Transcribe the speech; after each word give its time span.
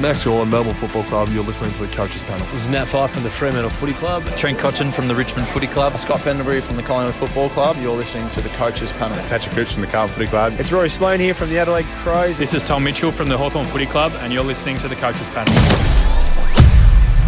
Max 0.00 0.24
Gawn, 0.24 0.48
Melbourne 0.48 0.74
Football 0.74 1.02
Club. 1.04 1.28
You're 1.30 1.44
listening 1.44 1.72
to 1.72 1.86
the 1.86 1.94
Coaches 1.94 2.22
Panel. 2.22 2.46
This 2.46 2.62
is 2.62 2.68
Nat 2.68 2.86
Fyfe 2.86 3.10
from 3.10 3.22
the 3.22 3.30
Fremantle 3.30 3.70
Footy 3.70 3.92
Club. 3.92 4.24
Trent 4.36 4.58
Cotchin 4.58 4.90
from 4.90 5.06
the 5.06 5.14
Richmond 5.14 5.46
Footy 5.48 5.66
Club. 5.66 5.96
Scott 5.98 6.20
Pendlebury 6.20 6.60
from 6.60 6.76
the 6.76 6.82
Collingwood 6.82 7.14
Football 7.14 7.50
Club. 7.50 7.76
You're 7.78 7.94
listening 7.94 8.28
to 8.30 8.40
the 8.40 8.48
Coaches 8.50 8.90
Panel. 8.92 9.16
Patrick 9.28 9.54
Cooch 9.54 9.72
from 9.72 9.82
the 9.82 9.88
Carlton 9.88 10.14
Footy 10.14 10.28
Club. 10.28 10.54
It's 10.58 10.72
Rory 10.72 10.88
Sloane 10.88 11.20
here 11.20 11.34
from 11.34 11.50
the 11.50 11.58
Adelaide 11.58 11.86
Crows. 12.02 12.38
This 12.38 12.54
is 12.54 12.62
Tom 12.62 12.84
Mitchell 12.84 13.12
from 13.12 13.28
the 13.28 13.36
Hawthorn 13.36 13.66
Footy 13.66 13.86
Club, 13.86 14.12
and 14.20 14.32
you're 14.32 14.44
listening 14.44 14.78
to 14.78 14.88
the 14.88 14.96
Coaches 14.96 15.28
Panel. 15.28 15.52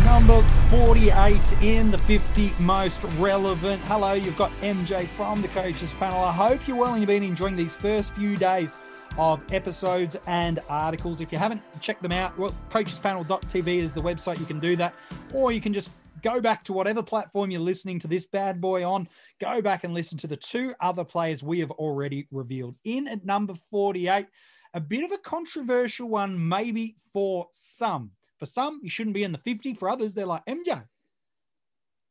Number 0.04 0.42
48 0.70 1.62
in 1.62 1.90
the 1.90 1.98
50 1.98 2.52
most 2.60 3.02
relevant. 3.18 3.82
Hello, 3.82 4.12
you've 4.14 4.38
got 4.38 4.50
MJ 4.62 5.06
from 5.08 5.42
the 5.42 5.48
Coaches 5.48 5.92
Panel. 5.94 6.20
I 6.20 6.32
hope 6.32 6.66
you're 6.66 6.76
well 6.76 6.92
and 6.92 7.00
you've 7.00 7.08
been 7.08 7.22
enjoying 7.22 7.56
these 7.56 7.76
first 7.76 8.14
few 8.14 8.36
days 8.36 8.78
of 9.18 9.40
episodes 9.52 10.16
and 10.26 10.60
articles. 10.68 11.20
If 11.20 11.32
you 11.32 11.38
haven't 11.38 11.62
checked 11.80 12.02
them 12.02 12.12
out, 12.12 12.36
well, 12.38 12.54
coachespanel.tv 12.70 13.66
is 13.68 13.94
the 13.94 14.00
website. 14.00 14.38
You 14.38 14.46
can 14.46 14.60
do 14.60 14.76
that, 14.76 14.94
or 15.32 15.52
you 15.52 15.60
can 15.60 15.72
just 15.72 15.90
go 16.22 16.40
back 16.40 16.64
to 16.64 16.72
whatever 16.72 17.02
platform 17.02 17.50
you're 17.50 17.60
listening 17.60 17.98
to 18.00 18.08
this 18.08 18.26
bad 18.26 18.60
boy 18.60 18.88
on. 18.88 19.08
Go 19.40 19.60
back 19.60 19.84
and 19.84 19.92
listen 19.94 20.16
to 20.18 20.26
the 20.26 20.36
two 20.36 20.74
other 20.80 21.04
players 21.04 21.42
we 21.42 21.60
have 21.60 21.70
already 21.72 22.26
revealed. 22.30 22.76
In 22.84 23.06
at 23.08 23.24
number 23.24 23.54
48, 23.70 24.26
a 24.72 24.80
bit 24.80 25.04
of 25.04 25.12
a 25.12 25.18
controversial 25.18 26.08
one, 26.08 26.48
maybe 26.48 26.96
for 27.12 27.46
some. 27.52 28.10
For 28.38 28.46
some, 28.46 28.80
you 28.82 28.90
shouldn't 28.90 29.14
be 29.14 29.22
in 29.22 29.32
the 29.32 29.38
50. 29.38 29.74
For 29.74 29.88
others, 29.88 30.14
they're 30.14 30.26
like, 30.26 30.44
MJ, 30.46 30.82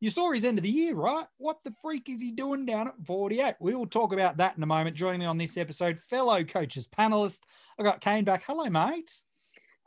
you 0.04 0.10
saw 0.10 0.30
his 0.32 0.44
end 0.44 0.58
of 0.58 0.62
the 0.62 0.70
year, 0.70 0.94
right? 0.94 1.24
What 1.38 1.64
the 1.64 1.72
freak 1.80 2.10
is 2.10 2.20
he 2.20 2.30
doing 2.30 2.66
down 2.66 2.88
at 2.88 3.06
48? 3.06 3.54
We 3.58 3.74
will 3.74 3.86
talk 3.86 4.12
about 4.12 4.36
that 4.36 4.54
in 4.54 4.62
a 4.62 4.66
moment. 4.66 4.94
Joining 4.94 5.20
me 5.20 5.24
on 5.24 5.38
this 5.38 5.56
episode, 5.56 5.98
fellow 5.98 6.44
coaches 6.44 6.86
panelist, 6.86 7.40
I've 7.78 7.86
got 7.86 8.02
Kane 8.02 8.22
back. 8.22 8.44
Hello, 8.46 8.68
mate. 8.68 9.10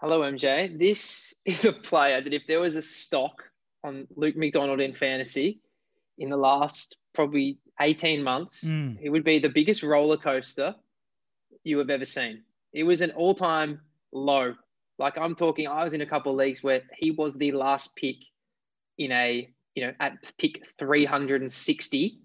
Hello, 0.01 0.21
MJ. 0.21 0.75
This 0.75 1.35
is 1.45 1.65
a 1.65 1.71
player 1.71 2.19
that 2.19 2.33
if 2.33 2.47
there 2.47 2.59
was 2.59 2.73
a 2.73 2.81
stock 2.81 3.43
on 3.83 4.07
Luke 4.15 4.35
McDonald 4.35 4.81
in 4.81 4.95
fantasy 4.95 5.61
in 6.17 6.31
the 6.31 6.37
last 6.37 6.97
probably 7.13 7.59
18 7.79 8.23
months, 8.23 8.63
mm. 8.63 8.97
it 8.99 9.09
would 9.09 9.23
be 9.23 9.37
the 9.37 9.49
biggest 9.49 9.83
roller 9.83 10.17
coaster 10.17 10.73
you 11.63 11.77
have 11.77 11.91
ever 11.91 12.05
seen. 12.05 12.41
It 12.73 12.85
was 12.85 13.01
an 13.01 13.11
all 13.11 13.35
time 13.35 13.81
low. 14.11 14.55
Like 14.97 15.15
I'm 15.15 15.35
talking, 15.35 15.67
I 15.67 15.83
was 15.83 15.93
in 15.93 16.01
a 16.01 16.07
couple 16.07 16.31
of 16.31 16.39
leagues 16.39 16.63
where 16.63 16.81
he 16.97 17.11
was 17.11 17.35
the 17.35 17.51
last 17.51 17.95
pick 17.95 18.17
in 18.97 19.11
a 19.11 19.53
you 19.77 19.85
know, 19.85 19.93
at 19.99 20.17
pick 20.39 20.63
360 20.79 22.19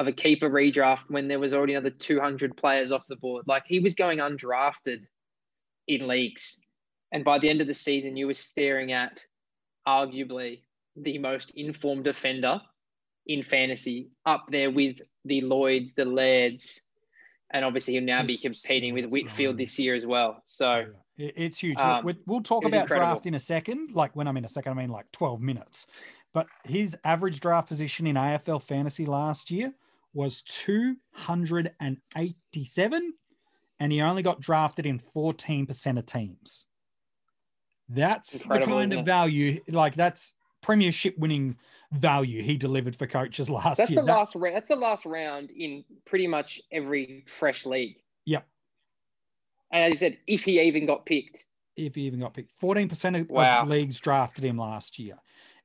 of 0.00 0.08
a 0.08 0.12
keeper 0.12 0.50
redraft 0.50 1.04
when 1.06 1.28
there 1.28 1.38
was 1.38 1.54
already 1.54 1.74
another 1.74 1.90
200 1.90 2.56
players 2.56 2.90
off 2.90 3.06
the 3.08 3.14
board. 3.14 3.44
Like 3.46 3.62
he 3.66 3.78
was 3.78 3.94
going 3.94 4.18
undrafted 4.18 5.02
in 5.86 6.08
leagues. 6.08 6.58
And 7.12 7.24
by 7.24 7.38
the 7.38 7.48
end 7.48 7.60
of 7.60 7.68
the 7.68 7.74
season, 7.74 8.16
you 8.16 8.26
were 8.26 8.34
staring 8.34 8.90
at 8.90 9.24
arguably 9.86 10.62
the 10.96 11.18
most 11.18 11.52
informed 11.54 12.02
defender 12.02 12.60
in 13.28 13.44
fantasy, 13.44 14.08
up 14.26 14.46
there 14.50 14.72
with 14.72 14.98
the 15.24 15.42
Lloyds, 15.42 15.92
the 15.92 16.04
Lairds, 16.04 16.82
and 17.50 17.64
obviously 17.64 17.94
he'll 17.94 18.02
now 18.02 18.24
be 18.24 18.36
competing 18.36 18.92
with 18.92 19.06
Whitfield 19.06 19.56
this 19.56 19.78
year 19.78 19.94
as 19.94 20.04
well. 20.04 20.42
So 20.44 20.86
it's 21.16 21.58
huge. 21.58 21.78
Um, 21.78 22.04
we'll 22.26 22.42
talk 22.42 22.64
about 22.64 22.82
incredible. 22.82 23.12
draft 23.12 23.26
in 23.26 23.34
a 23.34 23.38
second. 23.38 23.92
Like 23.92 24.14
when 24.14 24.28
I 24.28 24.32
mean 24.32 24.44
a 24.44 24.48
second, 24.48 24.72
I 24.72 24.74
mean 24.74 24.90
like 24.90 25.10
12 25.12 25.40
minutes. 25.40 25.86
But 26.34 26.48
his 26.64 26.94
average 27.04 27.40
draft 27.40 27.68
position 27.68 28.06
in 28.06 28.16
AFL 28.16 28.62
fantasy 28.62 29.06
last 29.06 29.50
year 29.50 29.72
was 30.14 30.42
287, 30.42 33.14
and 33.80 33.92
he 33.92 34.00
only 34.00 34.22
got 34.22 34.40
drafted 34.40 34.86
in 34.86 34.98
14% 34.98 35.98
of 35.98 36.06
teams. 36.06 36.64
That's 37.88 38.42
Incredible, 38.42 38.66
the 38.66 38.80
kind 38.80 38.94
of 38.94 39.06
value, 39.06 39.60
like 39.68 39.94
that's 39.94 40.34
premiership 40.60 41.16
winning 41.18 41.56
value 41.92 42.42
he 42.42 42.56
delivered 42.56 42.96
for 42.96 43.06
coaches 43.06 43.48
last 43.50 43.78
that's 43.78 43.90
year. 43.90 44.00
The 44.00 44.06
that's 44.06 44.32
the 44.32 44.38
last 44.38 44.42
round. 44.42 44.56
That's 44.56 44.68
the 44.68 44.76
last 44.76 45.06
round 45.06 45.50
in 45.50 45.84
pretty 46.04 46.26
much 46.26 46.60
every 46.72 47.24
fresh 47.26 47.64
league. 47.64 47.96
Yep. 48.26 48.46
And 49.72 49.84
as 49.84 49.90
you 49.90 49.96
said, 49.96 50.18
if 50.26 50.44
he 50.44 50.60
even 50.60 50.86
got 50.86 51.06
picked. 51.06 51.46
If 51.76 51.94
he 51.94 52.02
even 52.02 52.20
got 52.20 52.34
picked. 52.34 52.58
14% 52.60 53.20
of, 53.20 53.30
wow. 53.30 53.62
of 53.62 53.68
leagues 53.68 54.00
drafted 54.00 54.44
him 54.44 54.58
last 54.58 54.98
year. 54.98 55.16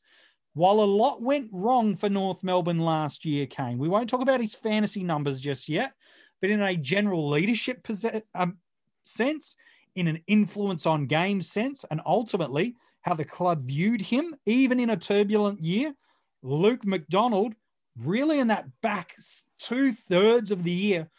While 0.53 0.81
a 0.81 0.85
lot 0.85 1.21
went 1.21 1.49
wrong 1.51 1.95
for 1.95 2.09
North 2.09 2.43
Melbourne 2.43 2.79
last 2.79 3.25
year, 3.25 3.47
Kane, 3.47 3.79
we 3.79 3.87
won't 3.87 4.09
talk 4.09 4.21
about 4.21 4.39
his 4.39 4.53
fantasy 4.53 5.03
numbers 5.03 5.41
just 5.41 5.67
yet, 5.67 5.93
but 6.41 6.51
in 6.51 6.61
a 6.61 6.75
general 6.75 7.27
leadership 7.29 7.85
um, 8.35 8.57
sense, 9.01 9.55
in 9.95 10.07
an 10.07 10.21
influence 10.27 10.85
on 10.85 11.07
game 11.07 11.41
sense, 11.41 11.85
and 11.89 12.01
ultimately 12.05 12.75
how 13.01 13.13
the 13.13 13.25
club 13.25 13.63
viewed 13.63 14.01
him, 14.01 14.35
even 14.45 14.79
in 14.79 14.91
a 14.91 14.97
turbulent 14.97 15.59
year, 15.59 15.93
Luke 16.43 16.85
McDonald, 16.85 17.55
really 17.97 18.39
in 18.39 18.47
that 18.47 18.67
back 18.81 19.15
two 19.59 19.93
thirds 19.93 20.51
of 20.51 20.63
the 20.63 20.71
year, 20.71 21.09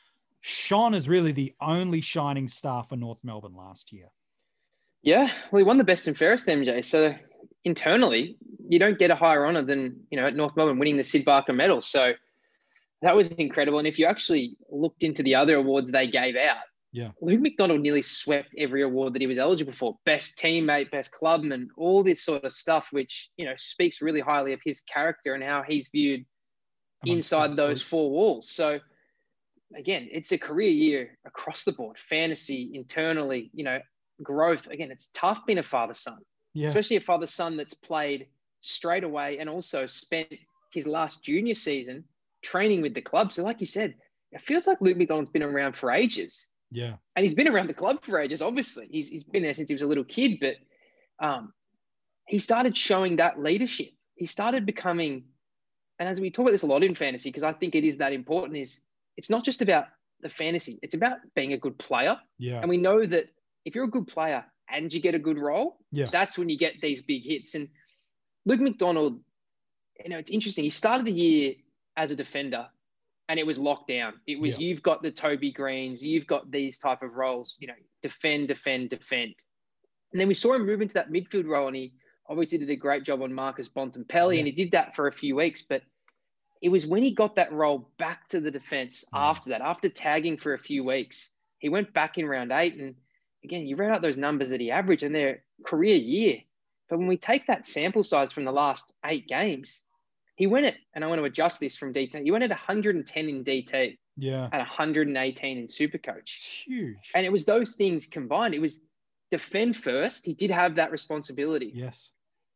shone 0.43 0.94
as 0.94 1.09
really 1.09 1.33
the 1.33 1.55
only 1.61 2.00
shining 2.00 2.47
star 2.47 2.84
for 2.84 2.97
North 2.97 3.19
Melbourne 3.25 3.56
last 3.56 3.93
year. 3.93 4.09
Yeah, 5.03 5.28
well, 5.50 5.59
he 5.59 5.65
won 5.65 5.78
the 5.78 5.84
best 5.84 6.06
and 6.06 6.17
fairest, 6.17 6.47
MJ. 6.47 6.84
So 6.84 7.15
internally, 7.65 8.37
you 8.69 8.79
don't 8.79 8.99
get 8.99 9.11
a 9.11 9.17
higher 9.17 9.45
honor 9.45 9.63
than 9.63 10.01
you 10.11 10.19
know 10.19 10.27
at 10.27 10.37
North 10.37 10.57
Melbourne 10.57 10.79
winning 10.79 10.97
the 10.97 11.05
Syd 11.05 11.25
Barker 11.25 11.53
Medal. 11.53 11.81
So 11.83 12.13
that 13.03 13.17
was 13.17 13.29
incredible. 13.29 13.79
And 13.79 13.88
if 13.88 13.99
you 13.99 14.06
actually 14.06 14.56
looked 14.71 15.03
into 15.03 15.23
the 15.23 15.35
other 15.35 15.56
awards 15.56 15.91
they 15.91 16.06
gave 16.06 16.37
out, 16.37 16.62
yeah, 16.93 17.11
Luke 17.21 17.41
McDonald 17.41 17.81
nearly 17.81 18.03
swept 18.03 18.55
every 18.56 18.83
award 18.83 19.15
that 19.15 19.21
he 19.21 19.27
was 19.27 19.38
eligible 19.38 19.73
for: 19.73 19.99
best 20.05 20.38
teammate, 20.38 20.91
best 20.91 21.11
clubman, 21.12 21.69
all 21.77 22.03
this 22.03 22.25
sort 22.25 22.44
of 22.44 22.53
stuff, 22.53 22.88
which 22.93 23.31
you 23.37 23.44
know 23.44 23.55
speaks 23.56 24.00
really 24.00 24.21
highly 24.21 24.53
of 24.53 24.61
his 24.65 24.81
character 24.83 25.35
and 25.35 25.43
how 25.43 25.62
he's 25.62 25.88
viewed 25.88 26.25
inside 27.05 27.56
those 27.56 27.83
four 27.83 28.11
walls. 28.11 28.50
So 28.50 28.79
again, 29.77 30.09
it's 30.11 30.33
a 30.33 30.38
career 30.38 30.71
year 30.71 31.19
across 31.27 31.65
the 31.65 31.73
board, 31.73 31.99
fantasy, 32.09 32.71
internally, 32.73 33.50
you 33.53 33.65
know, 33.65 33.79
growth. 34.23 34.69
Again, 34.69 34.91
it's 34.91 35.11
tough 35.12 35.44
being 35.44 35.59
a 35.59 35.62
father 35.62 35.93
son 35.93 36.19
yeah. 36.55 36.69
especially 36.69 36.97
a 36.97 37.01
father 37.01 37.27
son 37.27 37.56
that's 37.56 37.75
played 37.75 38.27
straight 38.61 39.05
away 39.05 39.39
and 39.39 39.49
also 39.49 39.87
spent 39.87 40.33
his 40.73 40.87
last 40.87 41.23
junior 41.23 41.55
season 41.55 42.05
training 42.43 42.83
with 42.83 42.95
the 42.95 43.03
club. 43.03 43.33
So, 43.33 43.43
like 43.43 43.61
you 43.61 43.67
said, 43.67 43.95
it 44.33 44.41
feels 44.41 44.67
like 44.67 44.81
Luke 44.81 44.97
McDonald's 44.97 45.31
been 45.31 45.43
around 45.43 45.77
for 45.77 45.91
ages. 45.91 46.47
Yeah. 46.71 46.95
And 47.15 47.23
he's 47.23 47.35
been 47.35 47.49
around 47.49 47.69
the 47.69 47.75
club 47.75 48.03
for 48.03 48.19
ages, 48.19 48.43
obviously. 48.43 48.89
He's, 48.91 49.09
he's 49.09 49.23
been 49.23 49.43
there 49.43 49.55
since 49.55 49.69
he 49.69 49.75
was 49.75 49.83
a 49.83 49.87
little 49.87 50.05
kid, 50.05 50.41
but 50.41 50.56
um, 51.25 51.53
he 52.27 52.39
started 52.39 52.77
showing 52.77 53.17
that 53.17 53.39
leadership. 53.39 53.91
He 54.17 54.27
started 54.27 54.67
becoming 54.67 55.25
and 55.99 56.09
as 56.09 56.21
we 56.21 56.31
talk 56.31 56.45
about 56.45 56.53
this 56.53 56.62
a 56.62 56.67
lot 56.67 56.83
in 56.83 56.95
fantasy, 56.95 57.29
because 57.31 57.43
I 57.43 57.53
think 57.53 57.75
it 57.75 57.85
is 57.85 57.97
that 57.99 58.12
important, 58.12 58.59
is 58.59 58.81
it's 59.17 59.31
not 59.31 59.45
just 59.45 59.62
about 59.62 59.87
the 60.21 60.29
fantasy, 60.29 60.79
it's 60.83 60.95
about 60.95 61.19
being 61.35 61.53
a 61.53 61.59
good 61.59 61.79
player. 61.79 62.19
Yeah. 62.39 62.61
And 62.61 62.69
we 62.69 62.77
know 62.77 63.05
that 63.05 63.27
if 63.65 63.75
you're 63.75 63.85
a 63.85 63.91
good 63.91 64.09
player 64.09 64.45
and 64.69 64.93
you 64.93 65.00
get 65.00 65.14
a 65.14 65.19
good 65.19 65.38
role, 65.38 65.78
yeah. 65.93 66.06
that's 66.11 66.38
when 66.38 66.49
you 66.49 66.58
get 66.58 66.81
these 66.81 67.02
big 67.02 67.22
hits. 67.22 67.55
And 67.55 67.69
Luke 68.46 68.61
McDonald, 68.61 69.20
you 70.02 70.11
know, 70.11 70.19
it's 70.19 70.31
interesting. 70.31 70.64
He 70.64 70.70
started 70.70 71.06
the 71.06 71.12
year 71.12 71.55
as 71.96 72.11
a 72.11 72.16
defender 72.16 72.66
and 73.28 73.38
it 73.38 73.46
was 73.46 73.58
locked 73.58 73.88
down. 73.88 74.14
It 74.26 74.38
was 74.38 74.58
yeah. 74.58 74.69
you've 74.69 74.82
got 74.82 75.02
the 75.02 75.11
Toby 75.11 75.50
Greenes, 75.50 76.05
you've 76.05 76.26
got 76.26 76.50
these 76.50 76.78
type 76.78 77.02
of 77.02 77.14
roles, 77.14 77.56
you 77.61 77.66
know, 77.66 77.75
defend, 78.02 78.49
defend, 78.49 78.90
defend. 78.90 79.34
And 80.12 80.20
then 80.20 80.28
we 80.28 80.34
saw 80.34 80.55
him 80.55 80.66
move 80.66 80.81
into 80.81 80.94
that 80.94 81.11
midfield 81.11 81.46
role 81.46 81.66
and 81.66 81.76
he 81.76 81.94
obviously 82.28 82.58
did 82.58 82.70
a 82.70 82.76
great 82.76 83.05
job 83.05 83.22
on 83.22 83.32
Marcus 83.32 83.69
Bontempelli 83.69 84.34
yeah. 84.34 84.38
and 84.40 84.46
he 84.46 84.52
did 84.52 84.72
that 84.72 84.94
for 84.94 85.06
a 85.06 85.12
few 85.12 85.37
weeks. 85.37 85.62
But 85.62 85.82
it 86.62 86.69
was 86.69 86.87
when 86.87 87.02
he 87.02 87.11
got 87.11 87.37
that 87.37 87.52
role 87.52 87.90
back 87.99 88.28
to 88.28 88.40
the 88.40 88.50
defense 88.50 89.05
yeah. 89.12 89.20
after 89.20 89.50
that, 89.50 89.61
after 89.61 89.88
tagging 89.88 90.37
for 90.37 90.55
a 90.55 90.58
few 90.58 90.84
weeks, 90.84 91.31
he 91.58 91.69
went 91.69 91.93
back 91.94 92.19
in 92.19 92.26
round 92.26 92.52
eight. 92.52 92.76
And 92.76 92.94
again, 93.44 93.67
you 93.67 93.76
read 93.76 93.91
out 93.91 94.02
those 94.02 94.17
numbers 94.17 94.49
that 94.50 94.61
he 94.61 94.70
averaged 94.70 95.02
in 95.02 95.12
their 95.12 95.43
career 95.64 95.94
year. 95.94 96.38
But 96.88 96.99
when 96.99 97.08
we 97.08 97.17
take 97.17 97.46
that 97.46 97.67
sample 97.67 98.02
size 98.02 98.32
from 98.32 98.44
the 98.44 98.52
last 98.52 98.93
eight 99.05 99.29
games, 99.29 99.85
he 100.37 100.46
went 100.46 100.67
it, 100.67 100.76
and 100.94 101.05
I 101.05 101.06
want 101.06 101.20
to 101.20 101.25
adjust 101.25 101.61
this 101.61 101.76
from 101.76 101.93
DT. 101.93 102.25
He 102.25 102.31
went 102.31 102.44
at 102.44 102.50
110 102.50 103.29
in 103.29 103.44
DT, 103.44 103.99
yeah, 104.17 104.49
and 104.52 104.61
118 104.61 105.58
in 105.58 105.67
Supercoach. 105.67 106.64
Huge. 106.64 107.11
And 107.14 107.25
it 107.25 107.31
was 107.31 107.44
those 107.44 107.73
things 107.73 108.06
combined. 108.06 108.55
It 108.55 108.61
was 108.61 108.81
defend 109.31 109.76
first. 109.76 110.26
He 110.26 110.35
did 110.35 110.50
have 110.50 110.75
that 110.76 110.90
responsibility. 110.90 111.73
Yes. 111.75 112.11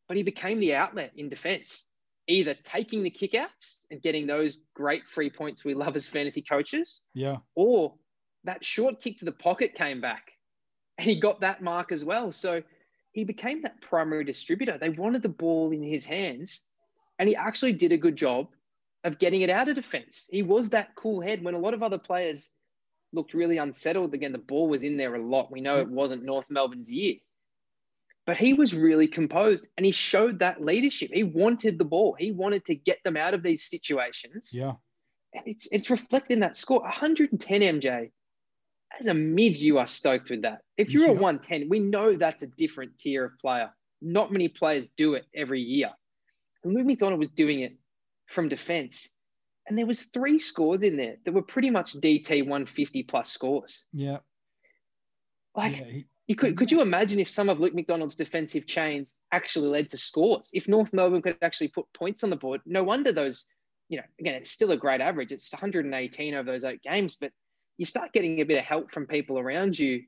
But 0.08 0.17
he 0.17 0.23
became 0.23 0.58
the 0.58 0.75
outlet 0.75 1.12
in 1.17 1.29
defense, 1.29 1.87
either 2.26 2.55
taking 2.64 3.02
the 3.02 3.11
kickouts 3.11 3.79
and 3.91 4.02
getting 4.02 4.26
those 4.26 4.58
great 4.75 5.06
free 5.06 5.31
points 5.31 5.64
we 5.64 5.75
love 5.75 5.96
as 5.96 6.08
fantasy 6.08 6.43
coaches. 6.43 7.00
Yeah. 7.14 7.37
Or 7.55 7.94
that 8.44 8.64
short 8.64 9.00
kick 9.00 9.19
to 9.19 9.25
the 9.25 9.32
pocket 9.32 9.75
came 9.75 10.00
back 10.00 10.32
and 10.99 11.06
he 11.06 11.19
got 11.19 11.41
that 11.41 11.62
mark 11.62 11.93
as 11.93 12.05
well. 12.05 12.33
So 12.33 12.62
he 13.12 13.25
became 13.25 13.62
that 13.62 13.81
primary 13.81 14.25
distributor. 14.25 14.77
They 14.79 14.91
wanted 14.91 15.23
the 15.23 15.29
ball 15.29 15.71
in 15.71 15.83
his 15.83 16.05
hands 16.05 16.62
and 17.19 17.29
he 17.29 17.37
actually 17.37 17.73
did 17.73 17.93
a 17.93 17.97
good 17.97 18.17
job 18.17 18.49
of 19.05 19.19
getting 19.19 19.43
it 19.43 19.50
out 19.50 19.69
of 19.69 19.77
defense. 19.77 20.27
He 20.31 20.43
was 20.43 20.71
that 20.71 20.95
cool 20.97 21.21
head 21.21 21.43
when 21.43 21.55
a 21.55 21.59
lot 21.59 21.75
of 21.75 21.83
other 21.83 21.99
players 21.99 22.50
looked 23.12 23.33
really 23.33 23.59
unsettled. 23.59 24.12
Again, 24.12 24.33
the 24.33 24.39
ball 24.39 24.69
was 24.69 24.85
in 24.85 24.97
there 24.97 25.15
a 25.15 25.23
lot. 25.23 25.53
We 25.53 25.61
know 25.61 25.79
it 25.79 25.89
wasn't 25.89 26.25
North 26.25 26.47
Melbourne's 26.50 26.93
year. 26.93 27.15
But 28.27 28.37
he 28.37 28.53
was 28.53 28.75
really 28.75 29.09
composed 29.09 29.69
and 29.77 29.87
he 29.87 29.93
showed 29.93 30.41
that 30.41 30.62
leadership. 30.62 31.11
He 31.15 31.23
wanted 31.23 31.79
the 31.79 31.85
ball. 31.85 32.15
He 32.19 32.31
wanted 32.31 32.67
to 32.67 32.75
get 32.75 32.99
them 33.03 33.17
out 33.17 33.33
of 33.33 33.43
these 33.43 33.65
situations. 33.65 34.51
Yeah. 34.53 34.75
And 35.33 35.44
it's 35.47 35.67
it's 35.73 35.89
reflected 35.89 36.35
in 36.35 36.41
that 36.41 36.56
score. 36.56 36.81
110 36.81 37.61
MJ. 37.61 38.11
As 38.99 39.06
a 39.06 39.14
mid, 39.14 39.56
you 39.56 39.79
are 39.79 39.87
stoked 39.87 40.31
with 40.31 40.43
that. 40.43 40.62
If 40.76 40.90
you're 40.90 41.05
yeah. 41.05 41.11
a 41.11 41.14
110, 41.14 41.69
we 41.69 41.79
know 41.79 42.17
that's 42.17 42.43
a 42.43 42.46
different 42.46 42.99
tier 42.99 43.25
of 43.25 43.38
player. 43.38 43.70
Not 44.00 44.32
many 44.32 44.49
players 44.49 44.88
do 44.96 45.14
it 45.14 45.26
every 45.35 45.61
year. 45.61 45.90
And 46.64 46.75
Luke 46.75 46.87
McDonald 46.87 47.19
was 47.19 47.29
doing 47.29 47.61
it 47.61 47.76
from 48.26 48.49
defense. 48.49 49.12
And 49.67 49.76
there 49.76 49.87
was 49.87 50.05
three 50.05 50.38
scores 50.38 50.82
in 50.82 50.96
there 50.96 51.17
that 51.25 51.32
were 51.32 51.43
pretty 51.43 51.70
much 51.70 51.94
DT 51.94 52.43
150 52.43 53.02
plus 53.02 53.31
scores. 53.31 53.85
Yeah. 53.93 54.19
Like 55.55 55.76
yeah, 55.76 55.84
he, 55.84 56.06
you 56.26 56.37
could 56.37 56.56
could 56.56 56.70
you 56.70 56.81
imagine 56.81 57.19
if 57.19 57.31
some 57.31 57.49
of 57.49 57.58
Luke 57.58 57.75
McDonald's 57.75 58.17
defensive 58.17 58.67
chains 58.67 59.17
actually 59.32 59.69
led 59.69 59.91
to 59.91 59.96
scores? 59.96 60.49
If 60.52 60.69
North 60.69 60.93
Melbourne 60.93 61.23
could 61.23 61.37
actually 61.43 61.69
put 61.69 61.87
points 61.93 62.25
on 62.25 62.31
the 62.31 62.37
board, 62.37 62.61
no 62.64 62.84
wonder 62.84 63.12
those, 63.12 63.44
you 63.88 63.99
know, 63.99 64.05
again, 64.20 64.34
it's 64.34 64.50
still 64.50 64.70
a 64.70 64.76
great 64.76 65.00
average. 65.00 65.32
It's 65.32 65.52
118 65.52 66.34
over 66.34 66.50
those 66.50 66.64
eight 66.64 66.82
games, 66.82 67.17
but 67.20 67.32
you 67.79 67.87
start 67.87 68.13
getting 68.13 68.41
a 68.41 68.45
bit 68.45 68.59
of 68.59 68.65
help 68.65 68.93
from 68.93 69.07
people 69.07 69.39
around 69.39 69.79
you. 69.79 70.03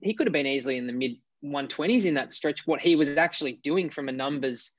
He 0.00 0.14
could 0.14 0.26
have 0.26 0.32
been 0.32 0.46
easily 0.46 0.78
in 0.78 0.86
the 0.86 0.92
mid 0.92 1.16
120s 1.44 2.04
in 2.04 2.14
that 2.14 2.32
stretch, 2.32 2.66
what 2.66 2.80
he 2.80 2.96
was 2.96 3.16
actually 3.16 3.54
doing 3.62 3.90
from 3.90 4.08
a 4.08 4.12
numbers 4.12 4.72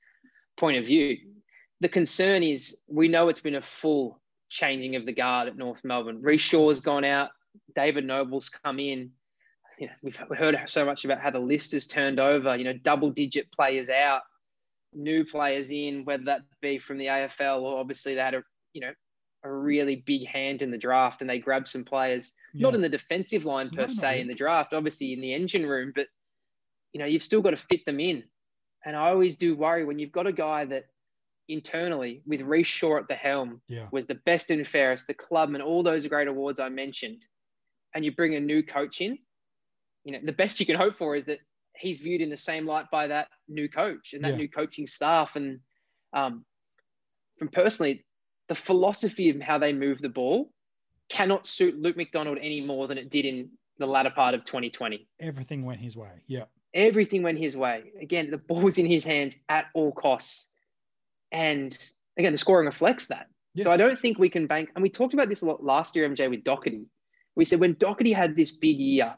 point 0.56 0.76
of 0.78 0.84
view. 0.84 1.16
The 1.80 1.88
concern 1.88 2.42
is 2.42 2.76
we 2.86 3.08
know 3.08 3.28
it's 3.28 3.40
been 3.40 3.56
a 3.56 3.62
full 3.62 4.20
changing 4.48 4.96
of 4.96 5.06
the 5.06 5.12
guard 5.12 5.48
at 5.48 5.56
North 5.56 5.80
Melbourne. 5.84 6.22
Rhyce 6.22 6.40
Shaw's 6.40 6.80
gone 6.80 7.04
out, 7.04 7.30
David 7.74 8.04
Noble's 8.04 8.48
come 8.48 8.78
in. 8.78 9.10
You 9.78 9.88
know, 9.88 9.92
we've 10.02 10.16
heard 10.16 10.56
so 10.66 10.84
much 10.84 11.04
about 11.04 11.20
how 11.20 11.30
the 11.30 11.40
list 11.40 11.72
has 11.72 11.86
turned 11.86 12.20
over, 12.20 12.56
you 12.56 12.64
know, 12.64 12.72
double 12.72 13.10
digit 13.10 13.50
players 13.50 13.90
out, 13.90 14.22
new 14.92 15.24
players 15.24 15.70
in, 15.70 16.04
whether 16.04 16.24
that 16.24 16.42
be 16.62 16.78
from 16.78 16.98
the 16.98 17.06
AFL 17.06 17.62
or 17.62 17.80
obviously 17.80 18.14
they 18.14 18.20
had 18.20 18.34
a, 18.34 18.42
you 18.72 18.80
know, 18.80 18.92
a 19.44 19.52
really 19.52 19.96
big 19.96 20.26
hand 20.26 20.62
in 20.62 20.70
the 20.70 20.78
draft 20.78 21.20
and 21.20 21.30
they 21.30 21.38
grabbed 21.38 21.68
some 21.68 21.84
players, 21.84 22.32
yeah. 22.52 22.62
not 22.62 22.74
in 22.74 22.80
the 22.80 22.88
defensive 22.88 23.44
line 23.44 23.70
per 23.70 23.82
no, 23.82 23.86
se 23.86 24.16
no. 24.16 24.20
in 24.22 24.28
the 24.28 24.34
draft, 24.34 24.72
obviously 24.72 25.12
in 25.12 25.20
the 25.20 25.34
engine 25.34 25.66
room, 25.66 25.92
but 25.94 26.08
you 26.92 26.98
know, 26.98 27.06
you've 27.06 27.22
still 27.22 27.42
got 27.42 27.50
to 27.50 27.56
fit 27.56 27.84
them 27.84 28.00
in. 28.00 28.24
And 28.84 28.96
I 28.96 29.10
always 29.10 29.36
do 29.36 29.56
worry 29.56 29.84
when 29.84 29.98
you've 29.98 30.12
got 30.12 30.26
a 30.26 30.32
guy 30.32 30.64
that 30.66 30.86
internally, 31.48 32.22
with 32.26 32.40
Rhyce 32.40 32.66
Shaw 32.66 32.98
at 32.98 33.08
the 33.08 33.14
helm, 33.14 33.60
yeah. 33.68 33.86
was 33.92 34.06
the 34.06 34.14
best 34.14 34.50
and 34.50 34.66
fairest, 34.66 35.06
the 35.06 35.14
club, 35.14 35.52
and 35.54 35.62
all 35.62 35.82
those 35.82 36.06
great 36.06 36.28
awards 36.28 36.60
I 36.60 36.68
mentioned, 36.68 37.26
and 37.94 38.04
you 38.04 38.14
bring 38.14 38.34
a 38.34 38.40
new 38.40 38.62
coach 38.62 39.00
in, 39.00 39.18
you 40.04 40.12
know, 40.12 40.20
the 40.22 40.32
best 40.32 40.60
you 40.60 40.66
can 40.66 40.76
hope 40.76 40.96
for 40.98 41.16
is 41.16 41.24
that 41.24 41.40
he's 41.76 42.00
viewed 42.00 42.20
in 42.20 42.30
the 42.30 42.36
same 42.36 42.66
light 42.66 42.86
by 42.90 43.08
that 43.08 43.28
new 43.48 43.68
coach 43.68 44.12
and 44.12 44.22
that 44.24 44.32
yeah. 44.32 44.36
new 44.36 44.48
coaching 44.48 44.86
staff. 44.86 45.34
And 45.34 45.60
um, 46.12 46.44
from 47.38 47.48
personally, 47.48 48.04
the 48.48 48.54
philosophy 48.54 49.30
of 49.30 49.40
how 49.40 49.58
they 49.58 49.72
move 49.72 50.00
the 50.00 50.08
ball 50.08 50.50
cannot 51.08 51.46
suit 51.46 51.80
Luke 51.80 51.96
McDonald 51.96 52.38
any 52.40 52.60
more 52.60 52.88
than 52.88 52.98
it 52.98 53.10
did 53.10 53.24
in 53.24 53.50
the 53.78 53.86
latter 53.86 54.10
part 54.10 54.34
of 54.34 54.44
2020. 54.44 55.06
Everything 55.20 55.64
went 55.64 55.80
his 55.80 55.96
way. 55.96 56.10
Yeah. 56.26 56.44
Everything 56.74 57.22
went 57.22 57.38
his 57.38 57.56
way. 57.56 57.92
Again, 58.00 58.30
the 58.30 58.38
ball 58.38 58.60
was 58.60 58.78
in 58.78 58.86
his 58.86 59.04
hands 59.04 59.36
at 59.48 59.66
all 59.74 59.92
costs. 59.92 60.48
And 61.30 61.76
again, 62.18 62.32
the 62.32 62.38
scoring 62.38 62.66
reflects 62.66 63.08
that. 63.08 63.28
Yeah. 63.54 63.64
So 63.64 63.72
I 63.72 63.76
don't 63.76 63.98
think 63.98 64.18
we 64.18 64.28
can 64.28 64.46
bank. 64.46 64.70
And 64.74 64.82
we 64.82 64.90
talked 64.90 65.14
about 65.14 65.28
this 65.28 65.42
a 65.42 65.46
lot 65.46 65.62
last 65.62 65.94
year, 65.94 66.08
MJ, 66.08 66.28
with 66.28 66.44
Doherty. 66.44 66.86
We 67.36 67.44
said 67.44 67.60
when 67.60 67.74
Doherty 67.74 68.12
had 68.12 68.36
this 68.36 68.50
big 68.50 68.78
year, 68.78 69.16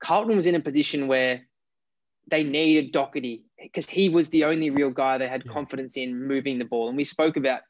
Carlton 0.00 0.36
was 0.36 0.46
in 0.46 0.54
a 0.54 0.60
position 0.60 1.06
where 1.06 1.42
they 2.30 2.42
needed 2.42 2.92
Doherty 2.92 3.44
because 3.60 3.88
he 3.88 4.08
was 4.08 4.28
the 4.28 4.44
only 4.44 4.70
real 4.70 4.90
guy 4.90 5.18
they 5.18 5.28
had 5.28 5.42
yeah. 5.46 5.52
confidence 5.52 5.96
in 5.96 6.26
moving 6.26 6.58
the 6.58 6.64
ball. 6.64 6.88
And 6.88 6.96
we 6.96 7.04
spoke 7.04 7.36
about, 7.36 7.60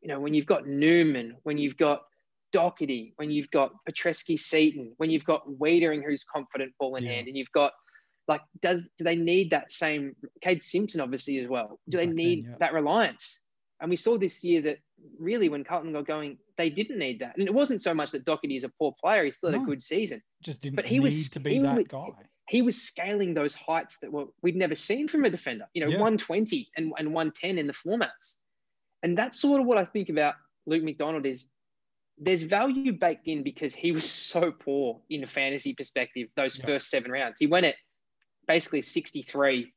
you 0.00 0.08
know, 0.08 0.20
when 0.20 0.34
you've 0.34 0.46
got 0.46 0.66
Newman, 0.66 1.36
when 1.42 1.58
you've 1.58 1.76
got 1.76 2.02
Doherty, 2.52 3.12
when 3.16 3.30
you've 3.30 3.50
got 3.50 3.72
Petrevski 3.88 4.38
Seton, 4.38 4.92
when 4.96 5.10
you've 5.10 5.24
got 5.24 5.46
Weitering 5.46 6.02
who's 6.04 6.24
confident 6.24 6.72
ball 6.78 6.96
in 6.96 7.04
yeah. 7.04 7.12
hand, 7.12 7.28
and 7.28 7.36
you've 7.36 7.52
got 7.52 7.72
like, 8.28 8.40
does 8.60 8.82
do 8.96 9.04
they 9.04 9.16
need 9.16 9.50
that 9.50 9.72
same 9.72 10.14
Kade 10.44 10.62
Simpson 10.62 11.00
obviously 11.00 11.38
as 11.38 11.48
well? 11.48 11.78
Do 11.88 11.98
they 11.98 12.06
Back 12.06 12.14
need 12.14 12.44
then, 12.44 12.50
yeah. 12.52 12.56
that 12.60 12.72
reliance? 12.72 13.42
And 13.80 13.88
we 13.88 13.96
saw 13.96 14.18
this 14.18 14.44
year 14.44 14.62
that 14.62 14.78
really 15.18 15.48
when 15.48 15.64
Carlton 15.64 15.92
got 15.92 16.06
going, 16.06 16.38
they 16.58 16.70
didn't 16.70 16.98
need 16.98 17.20
that. 17.20 17.36
And 17.36 17.48
it 17.48 17.54
wasn't 17.54 17.80
so 17.80 17.94
much 17.94 18.10
that 18.10 18.24
Doherty 18.24 18.56
is 18.56 18.64
a 18.64 18.68
poor 18.68 18.94
player; 19.00 19.24
he 19.24 19.30
still 19.30 19.50
had 19.50 19.58
no, 19.58 19.64
a 19.64 19.66
good 19.66 19.82
season. 19.82 20.22
Just 20.42 20.62
didn't. 20.62 20.76
But 20.76 20.86
he 20.86 21.00
was 21.00 21.30
to 21.30 21.40
be 21.40 21.58
that 21.60 21.76
was, 21.76 21.86
guy. 21.88 22.08
He 22.48 22.62
was 22.62 22.80
scaling 22.80 23.34
those 23.34 23.54
heights 23.54 23.98
that 24.02 24.12
were 24.12 24.26
we'd 24.42 24.56
never 24.56 24.74
seen 24.74 25.08
from 25.08 25.24
a 25.24 25.30
defender. 25.30 25.66
You 25.72 25.82
know, 25.82 25.90
yeah. 25.90 25.98
120 25.98 26.68
and, 26.76 26.92
and 26.98 27.12
110 27.12 27.58
in 27.58 27.66
the 27.66 27.72
formats. 27.72 28.36
And 29.02 29.16
that's 29.16 29.40
sort 29.40 29.60
of 29.60 29.66
what 29.66 29.78
I 29.78 29.84
think 29.84 30.08
about 30.08 30.34
Luke 30.66 30.82
McDonald 30.82 31.26
is 31.26 31.48
there's 32.18 32.42
value 32.42 32.92
baked 32.92 33.28
in 33.28 33.42
because 33.42 33.74
he 33.74 33.92
was 33.92 34.10
so 34.10 34.52
poor 34.52 35.00
in 35.08 35.24
a 35.24 35.26
fantasy 35.26 35.72
perspective 35.72 36.28
those 36.36 36.58
yeah. 36.58 36.66
first 36.66 36.90
seven 36.90 37.10
rounds. 37.10 37.38
He 37.38 37.46
went 37.46 37.66
at 37.66 37.76
basically 38.46 38.82
63 38.82 39.72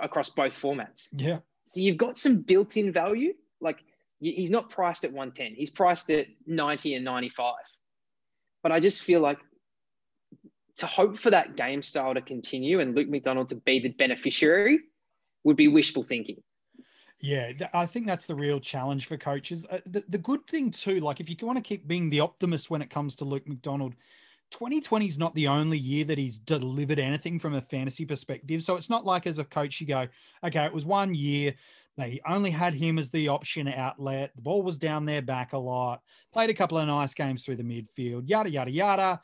across 0.00 0.30
both 0.30 0.58
formats. 0.60 1.08
Yeah. 1.12 1.38
So 1.66 1.80
you've 1.80 1.98
got 1.98 2.16
some 2.16 2.38
built-in 2.38 2.92
value. 2.92 3.34
Like 3.60 3.84
he's 4.20 4.50
not 4.50 4.70
priced 4.70 5.04
at 5.04 5.12
110. 5.12 5.54
He's 5.54 5.70
priced 5.70 6.10
at 6.10 6.26
90 6.46 6.94
and 6.94 7.04
95. 7.04 7.54
But 8.62 8.72
I 8.72 8.80
just 8.80 9.02
feel 9.02 9.20
like 9.20 9.38
to 10.78 10.86
hope 10.86 11.18
for 11.18 11.30
that 11.30 11.56
game 11.56 11.82
style 11.82 12.14
to 12.14 12.22
continue 12.22 12.80
and 12.80 12.94
Luke 12.94 13.08
McDonald 13.08 13.50
to 13.50 13.56
be 13.56 13.80
the 13.80 13.90
beneficiary 13.90 14.80
would 15.44 15.56
be 15.56 15.68
wishful 15.68 16.02
thinking. 16.02 16.42
Yeah, 17.22 17.52
I 17.72 17.86
think 17.86 18.06
that's 18.06 18.26
the 18.26 18.34
real 18.34 18.58
challenge 18.58 19.06
for 19.06 19.16
coaches. 19.16 19.64
Uh, 19.70 19.78
the, 19.86 20.04
the 20.08 20.18
good 20.18 20.44
thing 20.48 20.72
too, 20.72 20.98
like 20.98 21.20
if 21.20 21.30
you 21.30 21.36
want 21.42 21.56
to 21.56 21.62
keep 21.62 21.86
being 21.86 22.10
the 22.10 22.18
optimist 22.18 22.68
when 22.68 22.82
it 22.82 22.90
comes 22.90 23.14
to 23.16 23.24
Luke 23.24 23.46
McDonald, 23.46 23.94
2020 24.50 25.06
is 25.06 25.18
not 25.20 25.32
the 25.36 25.46
only 25.46 25.78
year 25.78 26.04
that 26.04 26.18
he's 26.18 26.40
delivered 26.40 26.98
anything 26.98 27.38
from 27.38 27.54
a 27.54 27.60
fantasy 27.62 28.04
perspective. 28.04 28.64
So 28.64 28.74
it's 28.74 28.90
not 28.90 29.06
like 29.06 29.28
as 29.28 29.38
a 29.38 29.44
coach, 29.44 29.80
you 29.80 29.86
go, 29.86 30.08
okay, 30.44 30.64
it 30.66 30.74
was 30.74 30.84
one 30.84 31.14
year. 31.14 31.54
They 31.96 32.20
only 32.26 32.50
had 32.50 32.74
him 32.74 32.98
as 32.98 33.10
the 33.10 33.28
option 33.28 33.68
outlet. 33.68 34.32
The 34.34 34.42
ball 34.42 34.62
was 34.64 34.76
down 34.76 35.06
their 35.06 35.22
back 35.22 35.52
a 35.52 35.58
lot, 35.58 36.00
played 36.32 36.50
a 36.50 36.54
couple 36.54 36.78
of 36.78 36.88
nice 36.88 37.14
games 37.14 37.44
through 37.44 37.56
the 37.56 37.62
midfield, 37.62 38.28
yada, 38.28 38.50
yada, 38.50 38.70
yada. 38.70 39.20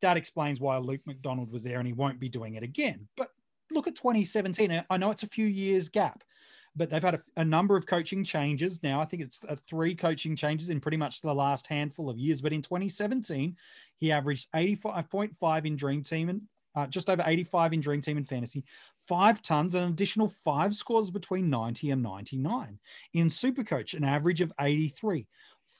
That 0.00 0.16
explains 0.16 0.60
why 0.60 0.78
Luke 0.78 1.02
McDonald 1.04 1.50
was 1.52 1.62
there 1.62 1.78
and 1.78 1.86
he 1.86 1.92
won't 1.92 2.20
be 2.20 2.30
doing 2.30 2.54
it 2.54 2.62
again. 2.62 3.06
But 3.16 3.28
look 3.70 3.86
at 3.86 3.96
2017. 3.96 4.84
I 4.88 4.96
know 4.96 5.10
it's 5.10 5.24
a 5.24 5.28
few 5.28 5.46
years 5.46 5.90
gap, 5.90 6.24
but 6.76 6.90
they've 6.90 7.02
had 7.02 7.14
a, 7.14 7.22
a, 7.36 7.44
number 7.44 7.76
of 7.76 7.86
coaching 7.86 8.24
changes 8.24 8.82
now. 8.82 9.00
I 9.00 9.04
think 9.04 9.22
it's 9.22 9.40
uh, 9.48 9.56
three 9.68 9.94
coaching 9.94 10.34
changes 10.34 10.70
in 10.70 10.80
pretty 10.80 10.96
much 10.96 11.20
the 11.20 11.34
last 11.34 11.66
handful 11.66 12.10
of 12.10 12.18
years. 12.18 12.40
But 12.40 12.52
in 12.52 12.62
2017, 12.62 13.56
he 13.98 14.12
averaged 14.12 14.48
85.5 14.54 15.66
in 15.66 15.76
Dream 15.76 16.02
Team 16.02 16.28
and 16.28 16.42
uh, 16.74 16.86
just 16.86 17.08
over 17.08 17.22
85 17.24 17.72
in 17.74 17.80
Dream 17.80 18.00
Team 18.00 18.16
and 18.16 18.28
Fantasy, 18.28 18.64
five 19.06 19.40
tons, 19.42 19.76
an 19.76 19.84
additional 19.84 20.28
five 20.44 20.74
scores 20.74 21.10
between 21.10 21.48
90 21.48 21.90
and 21.90 22.02
99. 22.02 22.78
In 23.12 23.28
Supercoach, 23.28 23.94
an 23.94 24.02
average 24.02 24.40
of 24.40 24.52
83, 24.60 25.28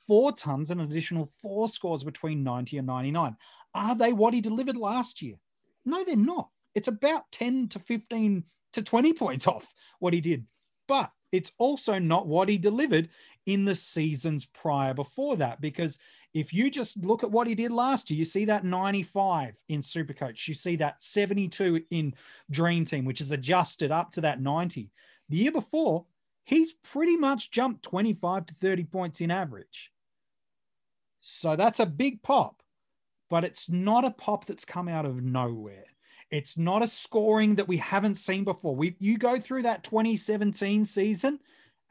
four 0.07 0.31
tons, 0.31 0.71
and 0.71 0.79
an 0.79 0.89
additional 0.89 1.25
four 1.41 1.67
scores 1.67 2.05
between 2.05 2.43
90 2.43 2.77
and 2.77 2.87
99. 2.87 3.35
Are 3.73 3.95
they 3.95 4.13
what 4.13 4.33
he 4.33 4.39
delivered 4.39 4.77
last 4.77 5.21
year? 5.21 5.35
No, 5.83 6.03
they're 6.05 6.15
not. 6.15 6.49
It's 6.75 6.87
about 6.87 7.29
10 7.33 7.69
to 7.69 7.79
15 7.79 8.43
to 8.73 8.81
20 8.81 9.13
points 9.13 9.47
off 9.47 9.73
what 9.99 10.13
he 10.13 10.21
did 10.21 10.45
but 10.87 11.11
it's 11.31 11.51
also 11.57 11.99
not 11.99 12.27
what 12.27 12.49
he 12.49 12.57
delivered 12.57 13.09
in 13.45 13.65
the 13.65 13.75
seasons 13.75 14.45
prior 14.45 14.93
before 14.93 15.37
that. 15.37 15.61
Because 15.61 15.97
if 16.33 16.53
you 16.53 16.69
just 16.71 16.97
look 17.03 17.23
at 17.23 17.31
what 17.31 17.47
he 17.47 17.55
did 17.55 17.71
last 17.71 18.09
year, 18.09 18.17
you 18.17 18.25
see 18.25 18.45
that 18.45 18.65
95 18.65 19.55
in 19.69 19.81
Supercoach, 19.81 20.47
you 20.47 20.53
see 20.53 20.75
that 20.77 21.01
72 21.01 21.83
in 21.91 22.13
Dream 22.49 22.85
Team, 22.85 23.05
which 23.05 23.21
is 23.21 23.31
adjusted 23.31 23.91
up 23.91 24.11
to 24.11 24.21
that 24.21 24.41
90. 24.41 24.89
The 25.29 25.37
year 25.37 25.51
before, 25.51 26.05
he's 26.43 26.73
pretty 26.73 27.17
much 27.17 27.51
jumped 27.51 27.83
25 27.83 28.47
to 28.47 28.53
30 28.53 28.83
points 28.85 29.21
in 29.21 29.31
average. 29.31 29.91
So 31.21 31.55
that's 31.55 31.79
a 31.79 31.85
big 31.85 32.21
pop, 32.21 32.61
but 33.29 33.43
it's 33.43 33.69
not 33.69 34.05
a 34.05 34.11
pop 34.11 34.45
that's 34.45 34.65
come 34.65 34.87
out 34.87 35.05
of 35.05 35.23
nowhere. 35.23 35.85
It's 36.35 36.57
not 36.57 36.83
a 36.83 36.87
scoring 36.87 37.55
that 37.55 37.67
we 37.67 37.77
haven't 37.77 38.15
seen 38.15 38.43
before. 38.43 38.75
We 38.75 38.95
you 38.99 39.17
go 39.17 39.39
through 39.39 39.63
that 39.63 39.83
2017 39.83 40.83
season, 40.83 41.39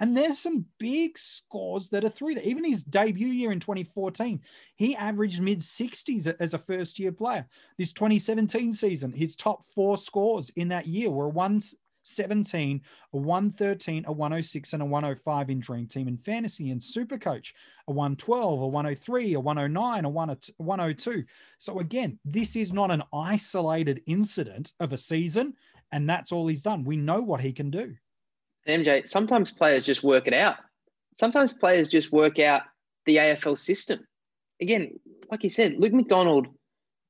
and 0.00 0.14
there's 0.14 0.38
some 0.38 0.66
big 0.78 1.16
scores 1.16 1.88
that 1.88 2.04
are 2.04 2.10
through 2.10 2.34
there. 2.34 2.44
Even 2.44 2.64
his 2.64 2.84
debut 2.84 3.28
year 3.28 3.52
in 3.52 3.60
2014, 3.60 4.40
he 4.76 4.96
averaged 4.96 5.40
mid 5.40 5.60
60s 5.60 6.34
as 6.40 6.52
a 6.52 6.58
first 6.58 6.98
year 6.98 7.10
player. 7.10 7.46
This 7.78 7.92
2017 7.92 8.72
season, 8.74 9.12
his 9.12 9.34
top 9.34 9.64
four 9.74 9.96
scores 9.96 10.50
in 10.56 10.68
that 10.68 10.86
year 10.86 11.10
were 11.10 11.28
one 11.28 11.62
17, 12.04 12.80
a 13.12 13.16
113, 13.16 14.04
a 14.06 14.12
106, 14.12 14.72
and 14.72 14.82
a 14.82 14.86
105 14.86 15.50
in 15.50 15.60
Dream 15.60 15.86
Team 15.86 16.08
and 16.08 16.22
Fantasy 16.22 16.70
and 16.70 16.82
Super 16.82 17.18
Coach, 17.18 17.54
a 17.88 17.92
112, 17.92 18.60
a 18.60 18.66
103, 18.66 19.34
a 19.34 19.40
109, 19.40 20.04
a 20.04 20.08
102. 20.08 21.24
So 21.58 21.80
again, 21.80 22.18
this 22.24 22.56
is 22.56 22.72
not 22.72 22.90
an 22.90 23.02
isolated 23.12 24.02
incident 24.06 24.72
of 24.80 24.92
a 24.92 24.98
season, 24.98 25.54
and 25.92 26.08
that's 26.08 26.32
all 26.32 26.46
he's 26.46 26.62
done. 26.62 26.84
We 26.84 26.96
know 26.96 27.20
what 27.22 27.40
he 27.40 27.52
can 27.52 27.70
do. 27.70 27.94
MJ, 28.68 29.06
sometimes 29.08 29.52
players 29.52 29.82
just 29.84 30.02
work 30.02 30.26
it 30.26 30.34
out. 30.34 30.56
Sometimes 31.18 31.52
players 31.52 31.88
just 31.88 32.12
work 32.12 32.38
out 32.38 32.62
the 33.06 33.16
AFL 33.16 33.58
system. 33.58 34.06
Again, 34.60 34.98
like 35.30 35.42
you 35.42 35.48
said, 35.48 35.74
Luke 35.78 35.92
McDonald 35.92 36.48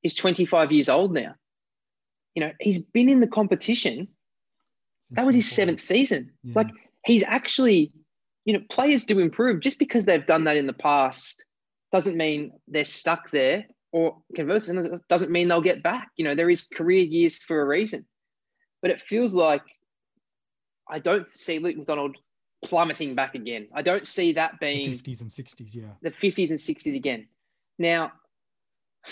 is 0.03 0.13
25 0.13 0.71
years 0.71 0.89
old 0.89 1.13
now. 1.13 1.35
You 2.35 2.41
know, 2.41 2.51
he's 2.59 2.79
been 2.79 3.09
in 3.09 3.21
the 3.21 3.27
competition 3.27 4.09
that 5.11 5.25
was 5.25 5.35
his 5.35 5.49
seventh 5.49 5.81
season. 5.81 6.31
Yeah. 6.43 6.53
Like 6.55 6.67
he's 7.05 7.23
actually, 7.23 7.93
you 8.45 8.53
know, 8.53 8.63
players 8.69 9.03
do 9.03 9.19
improve 9.19 9.59
just 9.59 9.79
because 9.79 10.05
they've 10.05 10.25
done 10.25 10.45
that 10.45 10.57
in 10.57 10.67
the 10.67 10.73
past 10.73 11.45
doesn't 11.91 12.17
mean 12.17 12.51
they're 12.67 12.83
stuck 12.83 13.31
there 13.31 13.65
or 13.91 14.17
conversely 14.35 14.77
doesn't 15.07 15.31
mean 15.31 15.47
they'll 15.47 15.61
get 15.61 15.83
back. 15.83 16.09
You 16.17 16.25
know, 16.25 16.35
there 16.35 16.49
is 16.49 16.61
career 16.61 17.03
years 17.03 17.37
for 17.37 17.61
a 17.61 17.65
reason. 17.65 18.05
But 18.81 18.91
it 18.91 18.99
feels 18.99 19.33
like 19.33 19.63
I 20.87 20.99
don't 20.99 21.29
see 21.29 21.59
Luke 21.59 21.77
McDonald 21.77 22.17
plummeting 22.63 23.15
back 23.15 23.35
again. 23.35 23.67
I 23.73 23.81
don't 23.81 24.05
see 24.05 24.33
that 24.33 24.59
being 24.59 24.91
the 24.91 24.97
50s 24.97 25.21
and 25.21 25.29
60s, 25.29 25.75
yeah. 25.75 25.83
The 26.01 26.11
50s 26.11 26.49
and 26.49 26.59
60s 26.59 26.95
again. 26.95 27.27
Now, 27.79 28.11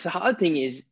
the 0.03 0.09
hard 0.09 0.39
thing 0.39 0.57
is 0.57 0.85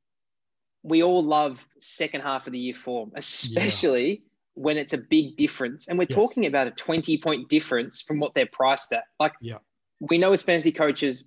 we 0.83 1.03
all 1.03 1.23
love 1.23 1.63
second 1.79 2.21
half 2.21 2.47
of 2.47 2.53
the 2.53 2.59
year 2.59 2.75
form, 2.75 3.11
especially 3.15 4.23
when 4.55 4.77
it's 4.77 4.93
a 4.93 4.97
big 4.97 5.37
difference. 5.37 5.87
And 5.87 5.97
we're 5.97 6.07
yes. 6.09 6.15
talking 6.15 6.45
about 6.45 6.67
a 6.67 6.71
20 6.71 7.17
point 7.19 7.49
difference 7.49 8.01
from 8.01 8.19
what 8.19 8.33
they're 8.33 8.49
priced 8.51 8.91
at. 8.93 9.03
Like, 9.19 9.33
yeah. 9.41 9.57
we 9.99 10.17
know 10.17 10.33
as 10.33 10.41
fantasy 10.41 10.71
coaches, 10.71 11.23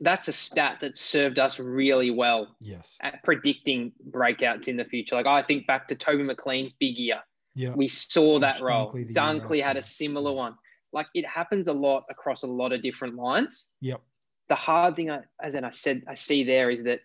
that's 0.00 0.28
a 0.28 0.32
stat 0.32 0.78
that 0.80 0.98
served 0.98 1.38
us 1.38 1.58
really 1.58 2.10
well 2.10 2.54
yes. 2.60 2.84
at 3.00 3.22
predicting 3.24 3.92
breakouts 4.10 4.68
in 4.68 4.76
the 4.76 4.84
future. 4.84 5.16
Like, 5.16 5.26
I 5.26 5.42
think 5.42 5.66
back 5.66 5.88
to 5.88 5.94
Toby 5.94 6.22
McLean's 6.22 6.74
big 6.74 6.98
year. 6.98 7.20
Yeah. 7.54 7.72
We 7.74 7.88
saw 7.88 8.38
that 8.40 8.60
role. 8.60 8.92
Dunkley, 8.92 9.14
Dunkley 9.14 9.62
had 9.62 9.78
a 9.78 9.82
similar 9.82 10.32
one. 10.32 10.54
Like, 10.92 11.06
it 11.14 11.26
happens 11.26 11.68
a 11.68 11.72
lot 11.72 12.04
across 12.10 12.42
a 12.42 12.46
lot 12.46 12.72
of 12.72 12.82
different 12.82 13.16
lines. 13.16 13.70
Yep. 13.80 14.02
The 14.48 14.54
hard 14.54 14.96
thing, 14.96 15.10
I, 15.10 15.20
as 15.42 15.56
I 15.56 15.70
said, 15.70 16.04
I 16.06 16.14
see 16.14 16.44
there 16.44 16.70
is 16.70 16.84
that 16.84 17.00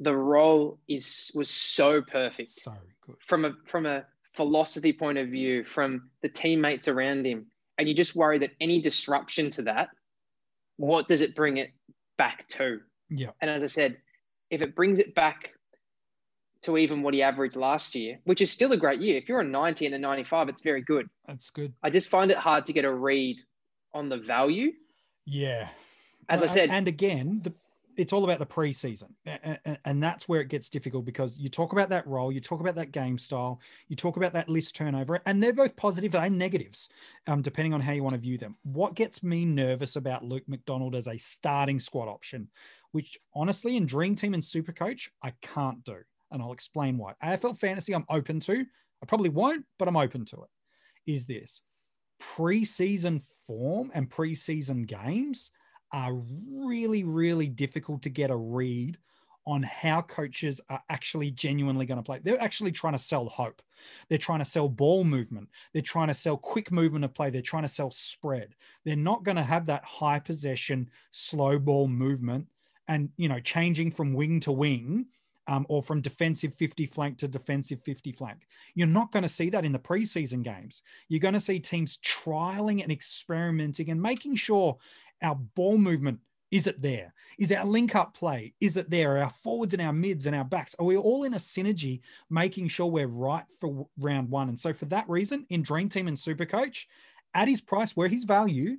the 0.00 0.14
role 0.14 0.78
is 0.88 1.30
was 1.34 1.50
so 1.50 2.02
perfect. 2.02 2.52
So 2.52 2.72
good. 3.06 3.16
From 3.26 3.44
a 3.44 3.54
from 3.66 3.86
a 3.86 4.04
philosophy 4.34 4.92
point 4.92 5.18
of 5.18 5.28
view, 5.28 5.64
from 5.64 6.10
the 6.22 6.28
teammates 6.28 6.88
around 6.88 7.26
him, 7.26 7.46
and 7.78 7.88
you 7.88 7.94
just 7.94 8.14
worry 8.14 8.38
that 8.38 8.50
any 8.60 8.80
disruption 8.80 9.50
to 9.52 9.62
that, 9.62 9.88
what 10.76 11.08
does 11.08 11.20
it 11.20 11.34
bring 11.34 11.56
it 11.56 11.72
back 12.18 12.48
to? 12.48 12.80
Yeah. 13.10 13.30
And 13.40 13.50
as 13.50 13.62
I 13.62 13.68
said, 13.68 13.96
if 14.50 14.60
it 14.62 14.74
brings 14.74 14.98
it 14.98 15.14
back 15.14 15.50
to 16.64 16.78
even 16.78 17.02
what 17.02 17.14
he 17.14 17.22
averaged 17.22 17.56
last 17.56 17.94
year, 17.94 18.18
which 18.24 18.40
is 18.40 18.50
still 18.50 18.72
a 18.72 18.76
great 18.76 19.00
year. 19.00 19.16
If 19.18 19.28
you're 19.28 19.40
a 19.40 19.44
90 19.44 19.86
and 19.86 19.94
a 19.94 19.98
95, 19.98 20.48
it's 20.48 20.62
very 20.62 20.80
good. 20.80 21.08
That's 21.26 21.50
good. 21.50 21.74
I 21.82 21.90
just 21.90 22.08
find 22.08 22.30
it 22.30 22.38
hard 22.38 22.66
to 22.66 22.72
get 22.72 22.84
a 22.84 22.92
read 22.92 23.36
on 23.92 24.08
the 24.08 24.16
value. 24.16 24.72
Yeah. 25.26 25.68
As 26.28 26.40
well, 26.40 26.50
I 26.50 26.54
said, 26.54 26.70
and 26.70 26.88
again, 26.88 27.40
the 27.44 27.52
it's 27.96 28.12
all 28.12 28.24
about 28.24 28.38
the 28.38 28.46
preseason, 28.46 29.10
and 29.84 30.02
that's 30.02 30.28
where 30.28 30.40
it 30.40 30.48
gets 30.48 30.68
difficult 30.68 31.04
because 31.04 31.38
you 31.38 31.48
talk 31.48 31.72
about 31.72 31.88
that 31.90 32.06
role, 32.06 32.32
you 32.32 32.40
talk 32.40 32.60
about 32.60 32.74
that 32.76 32.92
game 32.92 33.18
style, 33.18 33.60
you 33.88 33.96
talk 33.96 34.16
about 34.16 34.32
that 34.32 34.48
list 34.48 34.74
turnover, 34.76 35.20
and 35.26 35.42
they're 35.42 35.52
both 35.52 35.76
positive 35.76 36.14
and 36.14 36.38
negatives, 36.38 36.88
um, 37.26 37.42
depending 37.42 37.74
on 37.74 37.80
how 37.80 37.92
you 37.92 38.02
want 38.02 38.14
to 38.14 38.20
view 38.20 38.38
them. 38.38 38.56
What 38.62 38.94
gets 38.94 39.22
me 39.22 39.44
nervous 39.44 39.96
about 39.96 40.24
Luke 40.24 40.44
McDonald 40.46 40.94
as 40.94 41.08
a 41.08 41.18
starting 41.18 41.78
squad 41.78 42.08
option, 42.08 42.48
which 42.92 43.18
honestly 43.34 43.76
in 43.76 43.86
Dream 43.86 44.14
Team 44.14 44.34
and 44.34 44.44
Super 44.44 44.72
Coach 44.72 45.10
I 45.22 45.32
can't 45.42 45.84
do, 45.84 45.98
and 46.30 46.42
I'll 46.42 46.52
explain 46.52 46.98
why. 46.98 47.14
AFL 47.22 47.58
Fantasy 47.58 47.94
I'm 47.94 48.06
open 48.08 48.40
to, 48.40 48.64
I 49.02 49.06
probably 49.06 49.30
won't, 49.30 49.64
but 49.78 49.88
I'm 49.88 49.96
open 49.96 50.24
to 50.26 50.36
it. 50.42 51.12
Is 51.12 51.26
this 51.26 51.62
preseason 52.20 53.22
form 53.46 53.90
and 53.94 54.10
preseason 54.10 54.86
games? 54.86 55.50
Are 55.94 56.12
really, 56.50 57.04
really 57.04 57.46
difficult 57.46 58.02
to 58.02 58.10
get 58.10 58.28
a 58.28 58.36
read 58.36 58.98
on 59.46 59.62
how 59.62 60.02
coaches 60.02 60.60
are 60.68 60.82
actually 60.90 61.30
genuinely 61.30 61.86
going 61.86 61.98
to 61.98 62.02
play. 62.02 62.18
They're 62.20 62.42
actually 62.42 62.72
trying 62.72 62.94
to 62.94 62.98
sell 62.98 63.26
hope. 63.26 63.62
They're 64.08 64.18
trying 64.18 64.40
to 64.40 64.44
sell 64.44 64.68
ball 64.68 65.04
movement. 65.04 65.50
They're 65.72 65.82
trying 65.82 66.08
to 66.08 66.14
sell 66.14 66.36
quick 66.36 66.72
movement 66.72 67.04
of 67.04 67.14
play. 67.14 67.30
They're 67.30 67.42
trying 67.42 67.62
to 67.62 67.68
sell 67.68 67.92
spread. 67.92 68.56
They're 68.84 68.96
not 68.96 69.22
going 69.22 69.36
to 69.36 69.42
have 69.42 69.66
that 69.66 69.84
high 69.84 70.18
possession, 70.18 70.90
slow 71.12 71.60
ball 71.60 71.86
movement 71.86 72.48
and, 72.88 73.10
you 73.16 73.28
know, 73.28 73.38
changing 73.38 73.92
from 73.92 74.14
wing 74.14 74.40
to 74.40 74.52
wing 74.52 75.06
um, 75.46 75.66
or 75.68 75.82
from 75.82 76.00
defensive 76.00 76.54
50 76.54 76.86
flank 76.86 77.18
to 77.18 77.28
defensive 77.28 77.80
50 77.82 78.12
flank. 78.12 78.46
You're 78.74 78.86
not 78.86 79.12
going 79.12 79.22
to 79.22 79.28
see 79.28 79.50
that 79.50 79.64
in 79.64 79.72
the 79.72 79.78
preseason 79.78 80.42
games. 80.42 80.82
You're 81.08 81.20
going 81.20 81.34
to 81.34 81.40
see 81.40 81.60
teams 81.60 81.98
trialing 81.98 82.82
and 82.82 82.90
experimenting 82.90 83.90
and 83.90 84.00
making 84.00 84.36
sure 84.36 84.78
our 85.24 85.34
ball 85.34 85.78
movement 85.78 86.20
is 86.54 86.68
it 86.68 86.80
there? 86.80 87.12
Is 87.36 87.50
our 87.50 87.64
link 87.64 87.96
up 87.96 88.14
play? 88.14 88.54
Is 88.60 88.76
it 88.76 88.88
there? 88.88 89.18
Our 89.18 89.30
forwards 89.30 89.74
and 89.74 89.82
our 89.82 89.92
mids 89.92 90.28
and 90.28 90.36
our 90.36 90.44
backs? 90.44 90.76
Are 90.78 90.86
we 90.86 90.96
all 90.96 91.24
in 91.24 91.34
a 91.34 91.38
synergy, 91.38 92.00
making 92.30 92.68
sure 92.68 92.86
we're 92.86 93.08
right 93.08 93.42
for 93.60 93.88
round 93.98 94.30
one? 94.30 94.48
And 94.48 94.60
so, 94.60 94.72
for 94.72 94.84
that 94.84 95.08
reason, 95.08 95.46
in 95.48 95.62
Dream 95.62 95.88
Team 95.88 96.06
and 96.06 96.16
Super 96.16 96.46
Coach, 96.46 96.86
at 97.34 97.48
his 97.48 97.60
price, 97.60 97.96
where 97.96 98.06
his 98.06 98.22
value, 98.22 98.76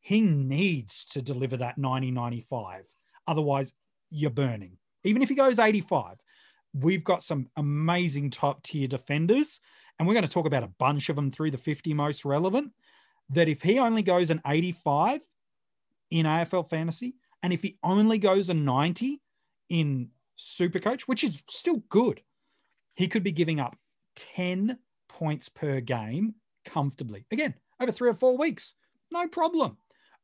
he 0.00 0.20
needs 0.20 1.06
to 1.06 1.22
deliver 1.22 1.56
that 1.56 1.78
90 1.78 2.10
95. 2.10 2.84
Otherwise, 3.26 3.72
you're 4.10 4.28
burning. 4.28 4.76
Even 5.02 5.22
if 5.22 5.30
he 5.30 5.34
goes 5.34 5.58
85, 5.58 6.18
we've 6.74 7.04
got 7.04 7.22
some 7.22 7.48
amazing 7.56 8.28
top 8.28 8.62
tier 8.62 8.86
defenders. 8.86 9.60
And 9.98 10.06
we're 10.06 10.14
going 10.14 10.26
to 10.26 10.30
talk 10.30 10.46
about 10.46 10.62
a 10.62 10.74
bunch 10.78 11.08
of 11.08 11.16
them 11.16 11.30
through 11.30 11.52
the 11.52 11.56
50 11.58 11.94
most 11.94 12.26
relevant. 12.26 12.72
That 13.30 13.48
if 13.48 13.62
he 13.62 13.78
only 13.78 14.02
goes 14.02 14.30
an 14.30 14.42
85, 14.46 15.20
in 16.10 16.26
AFL 16.26 16.68
fantasy. 16.68 17.16
And 17.42 17.52
if 17.52 17.62
he 17.62 17.78
only 17.82 18.18
goes 18.18 18.50
a 18.50 18.54
90 18.54 19.20
in 19.68 20.10
Super 20.36 20.78
Coach, 20.78 21.06
which 21.06 21.24
is 21.24 21.42
still 21.48 21.82
good, 21.88 22.20
he 22.94 23.08
could 23.08 23.22
be 23.22 23.32
giving 23.32 23.60
up 23.60 23.76
10 24.16 24.78
points 25.08 25.48
per 25.48 25.80
game 25.80 26.34
comfortably. 26.64 27.24
Again, 27.30 27.54
over 27.80 27.92
three 27.92 28.10
or 28.10 28.14
four 28.14 28.36
weeks, 28.36 28.74
no 29.10 29.28
problem. 29.28 29.76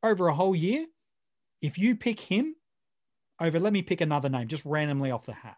Over 0.03 0.29
a 0.29 0.35
whole 0.35 0.57
year, 0.57 0.87
if 1.63 1.79
you 1.79 1.97
pick 1.97 2.21
him 2.21 2.55
over, 3.41 3.59
let 3.59 3.73
me 3.73 3.83
pick 3.83 4.01
another 4.01 4.29
name 4.29 4.49
just 4.49 4.65
randomly 4.65 5.11
off 5.11 5.25
the 5.25 5.33
hat 5.33 5.57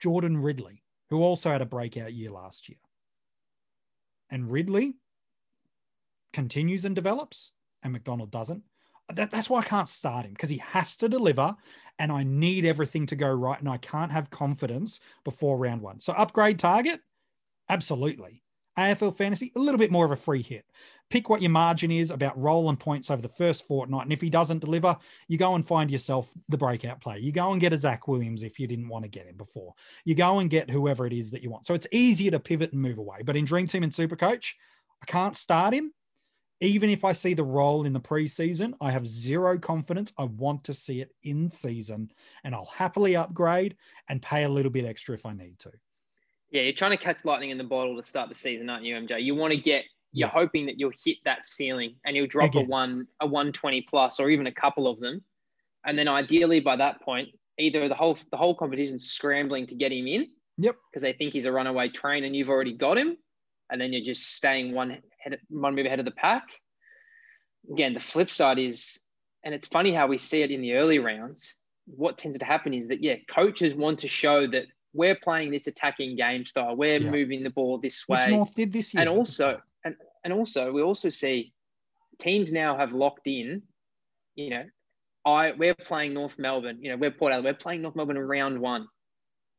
Jordan 0.00 0.38
Ridley, 0.38 0.82
who 1.10 1.22
also 1.22 1.50
had 1.50 1.62
a 1.62 1.66
breakout 1.66 2.12
year 2.12 2.30
last 2.30 2.68
year. 2.68 2.78
And 4.30 4.50
Ridley, 4.50 4.94
continues 6.34 6.84
and 6.84 6.94
develops 6.94 7.52
and 7.82 7.92
McDonald 7.92 8.30
doesn't, 8.30 8.62
that, 9.12 9.30
that's 9.30 9.50
why 9.50 9.60
I 9.60 9.64
can't 9.64 9.88
start 9.88 10.24
him 10.24 10.32
because 10.32 10.50
he 10.50 10.58
has 10.58 10.96
to 10.98 11.08
deliver 11.08 11.54
and 11.98 12.10
I 12.10 12.24
need 12.24 12.64
everything 12.64 13.06
to 13.06 13.16
go 13.16 13.30
right 13.30 13.58
and 13.58 13.68
I 13.68 13.76
can't 13.76 14.12
have 14.12 14.30
confidence 14.30 15.00
before 15.24 15.58
round 15.58 15.82
one. 15.82 16.00
So 16.00 16.12
upgrade 16.12 16.58
target, 16.58 17.00
absolutely. 17.68 18.42
AFL 18.78 19.16
fantasy, 19.16 19.52
a 19.54 19.60
little 19.60 19.78
bit 19.78 19.92
more 19.92 20.04
of 20.04 20.10
a 20.10 20.16
free 20.16 20.42
hit. 20.42 20.64
Pick 21.10 21.28
what 21.28 21.42
your 21.42 21.50
margin 21.50 21.92
is 21.92 22.10
about 22.10 22.40
rolling 22.40 22.76
points 22.76 23.10
over 23.10 23.22
the 23.22 23.28
first 23.28 23.68
fortnight. 23.68 24.02
And 24.02 24.12
if 24.12 24.20
he 24.20 24.30
doesn't 24.30 24.58
deliver, 24.58 24.96
you 25.28 25.38
go 25.38 25.54
and 25.54 25.66
find 25.66 25.90
yourself 25.90 26.32
the 26.48 26.58
breakout 26.58 27.00
player. 27.00 27.18
You 27.18 27.30
go 27.30 27.52
and 27.52 27.60
get 27.60 27.72
a 27.72 27.76
Zac 27.76 28.08
Williams 28.08 28.42
if 28.42 28.58
you 28.58 28.66
didn't 28.66 28.88
want 28.88 29.04
to 29.04 29.08
get 29.08 29.26
him 29.26 29.36
before. 29.36 29.74
You 30.04 30.16
go 30.16 30.40
and 30.40 30.50
get 30.50 30.70
whoever 30.70 31.06
it 31.06 31.12
is 31.12 31.30
that 31.30 31.42
you 31.42 31.50
want. 31.50 31.66
So 31.66 31.74
it's 31.74 31.86
easier 31.92 32.32
to 32.32 32.40
pivot 32.40 32.72
and 32.72 32.82
move 32.82 32.98
away. 32.98 33.18
But 33.24 33.36
in 33.36 33.44
Dream 33.44 33.68
Team 33.68 33.84
and 33.84 33.92
Supercoach, 33.92 34.54
I 35.02 35.06
can't 35.06 35.36
start 35.36 35.72
him. 35.72 35.92
Even 36.60 36.88
if 36.88 37.04
I 37.04 37.12
see 37.12 37.34
the 37.34 37.44
role 37.44 37.84
in 37.84 37.92
the 37.92 38.00
preseason, 38.00 38.74
I 38.80 38.90
have 38.90 39.06
zero 39.06 39.58
confidence. 39.58 40.12
I 40.18 40.24
want 40.24 40.64
to 40.64 40.74
see 40.74 41.00
it 41.00 41.10
in 41.22 41.50
season 41.50 42.10
and 42.44 42.54
I'll 42.54 42.64
happily 42.66 43.16
upgrade 43.16 43.76
and 44.08 44.22
pay 44.22 44.44
a 44.44 44.48
little 44.48 44.70
bit 44.70 44.84
extra 44.84 45.14
if 45.14 45.26
I 45.26 45.34
need 45.34 45.58
to. 45.60 45.72
Yeah, 46.50 46.62
you're 46.62 46.72
trying 46.72 46.92
to 46.92 46.96
catch 46.96 47.24
lightning 47.24 47.50
in 47.50 47.58
the 47.58 47.64
bottle 47.64 47.96
to 47.96 48.02
start 48.02 48.28
the 48.28 48.36
season, 48.36 48.70
aren't 48.70 48.84
you, 48.84 48.94
MJ? 48.94 49.22
You 49.22 49.34
want 49.34 49.52
to 49.52 49.60
get 49.60 49.84
you're 50.12 50.28
yeah. 50.28 50.32
hoping 50.32 50.66
that 50.66 50.78
you'll 50.78 50.92
hit 51.04 51.16
that 51.24 51.44
ceiling 51.44 51.96
and 52.06 52.16
you'll 52.16 52.28
drop 52.28 52.50
Again. 52.50 52.66
a 52.66 52.68
one 52.68 53.06
a 53.20 53.26
120 53.26 53.82
plus 53.90 54.20
or 54.20 54.30
even 54.30 54.46
a 54.46 54.52
couple 54.52 54.86
of 54.86 55.00
them. 55.00 55.22
And 55.84 55.98
then 55.98 56.06
ideally 56.06 56.60
by 56.60 56.76
that 56.76 57.02
point, 57.02 57.30
either 57.58 57.88
the 57.88 57.96
whole 57.96 58.16
the 58.30 58.36
whole 58.36 58.54
competition's 58.54 59.06
scrambling 59.10 59.66
to 59.66 59.74
get 59.74 59.92
him 59.92 60.06
in. 60.06 60.28
Yep. 60.58 60.76
Because 60.88 61.02
they 61.02 61.12
think 61.12 61.32
he's 61.32 61.46
a 61.46 61.52
runaway 61.52 61.88
train 61.88 62.22
and 62.22 62.34
you've 62.34 62.48
already 62.48 62.72
got 62.72 62.96
him. 62.96 63.16
And 63.70 63.80
then 63.80 63.92
you're 63.92 64.04
just 64.04 64.34
staying 64.36 64.72
one 64.72 64.98
head 65.24 65.40
one 65.48 65.74
move 65.74 65.86
ahead 65.86 65.98
of 65.98 66.04
the 66.04 66.12
pack. 66.12 66.44
Again, 67.72 67.94
the 67.94 68.00
flip 68.00 68.30
side 68.30 68.58
is, 68.58 69.00
and 69.42 69.54
it's 69.54 69.66
funny 69.66 69.92
how 69.92 70.06
we 70.06 70.18
see 70.18 70.42
it 70.42 70.50
in 70.50 70.60
the 70.60 70.74
early 70.74 70.98
rounds. 70.98 71.56
What 71.86 72.18
tends 72.18 72.38
to 72.38 72.44
happen 72.44 72.74
is 72.74 72.88
that 72.88 73.02
yeah, 73.02 73.16
coaches 73.28 73.74
want 73.74 73.98
to 74.00 74.08
show 74.08 74.46
that 74.48 74.66
we're 74.92 75.16
playing 75.16 75.50
this 75.50 75.66
attacking 75.66 76.16
game 76.16 76.46
style. 76.46 76.76
We're 76.76 76.98
yeah. 76.98 77.10
moving 77.10 77.42
the 77.42 77.50
ball 77.50 77.78
this 77.78 78.08
way. 78.08 78.18
Which 78.18 78.28
North 78.28 78.54
did 78.54 78.72
this 78.72 78.94
year. 78.94 79.00
And 79.00 79.10
also, 79.10 79.60
and, 79.84 79.96
and 80.22 80.32
also, 80.32 80.72
we 80.72 80.82
also 80.82 81.10
see 81.10 81.52
teams 82.18 82.52
now 82.52 82.76
have 82.76 82.92
locked 82.92 83.26
in, 83.26 83.62
you 84.36 84.50
know, 84.50 84.64
I 85.26 85.52
we're 85.52 85.74
playing 85.74 86.14
North 86.14 86.38
Melbourne, 86.38 86.78
you 86.80 86.90
know, 86.90 86.96
we're 86.96 87.10
Port 87.10 87.32
Adelaide, 87.32 87.50
we're 87.50 87.54
playing 87.54 87.82
North 87.82 87.96
Melbourne 87.96 88.16
in 88.16 88.22
round 88.22 88.60
one. 88.60 88.86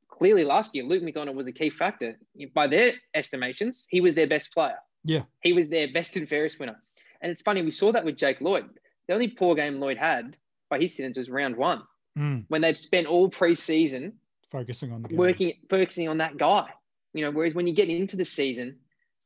Clearly, 0.10 0.45
last 0.45 0.74
year, 0.74 0.86
Luke 0.86 1.03
McDonald 1.03 1.36
was 1.36 1.48
a 1.48 1.51
key 1.51 1.69
factor. 1.69 2.17
By 2.53 2.67
their 2.67 2.93
estimations, 3.13 3.86
he 3.89 4.00
was 4.00 4.13
their 4.13 4.27
best 4.27 4.53
player. 4.53 4.77
Yeah. 5.06 5.22
He 5.42 5.54
was 5.54 5.70
their 5.70 5.88
best 5.92 6.16
and 6.16 6.28
fairest 6.28 6.60
winner. 6.60 6.76
And 7.22 7.32
it's 7.32 7.42
funny, 7.42 7.62
we 7.62 7.72
saw 7.72 7.92
that 7.92 8.04
with 8.04 8.18
Jake 8.18 8.42
Lloyd. 8.42 8.70
The 9.08 9.14
only 9.14 9.30
poor 9.30 9.56
game 9.56 9.80
Lloyd 9.80 9.98
had 9.98 10.36
by 10.70 10.80
his 10.80 10.94
standards 10.94 11.18
was 11.18 11.30
round 11.30 11.56
one. 11.56 11.84
Mm. 12.18 12.46
When 12.48 12.62
they've 12.62 12.78
spent 12.78 13.08
all 13.08 13.30
preseason 13.30 14.14
focusing 14.52 14.92
on 14.92 15.02
the 15.02 15.10
game. 15.10 15.18
working 15.18 15.54
focusing 15.70 16.10
on 16.10 16.18
that 16.20 16.38
guy. 16.38 16.70
You 17.14 17.24
know, 17.24 17.32
whereas 17.32 17.54
when 17.54 17.68
you 17.68 17.74
get 17.74 17.90
into 17.90 18.18
the 18.18 18.26
season, 18.26 18.76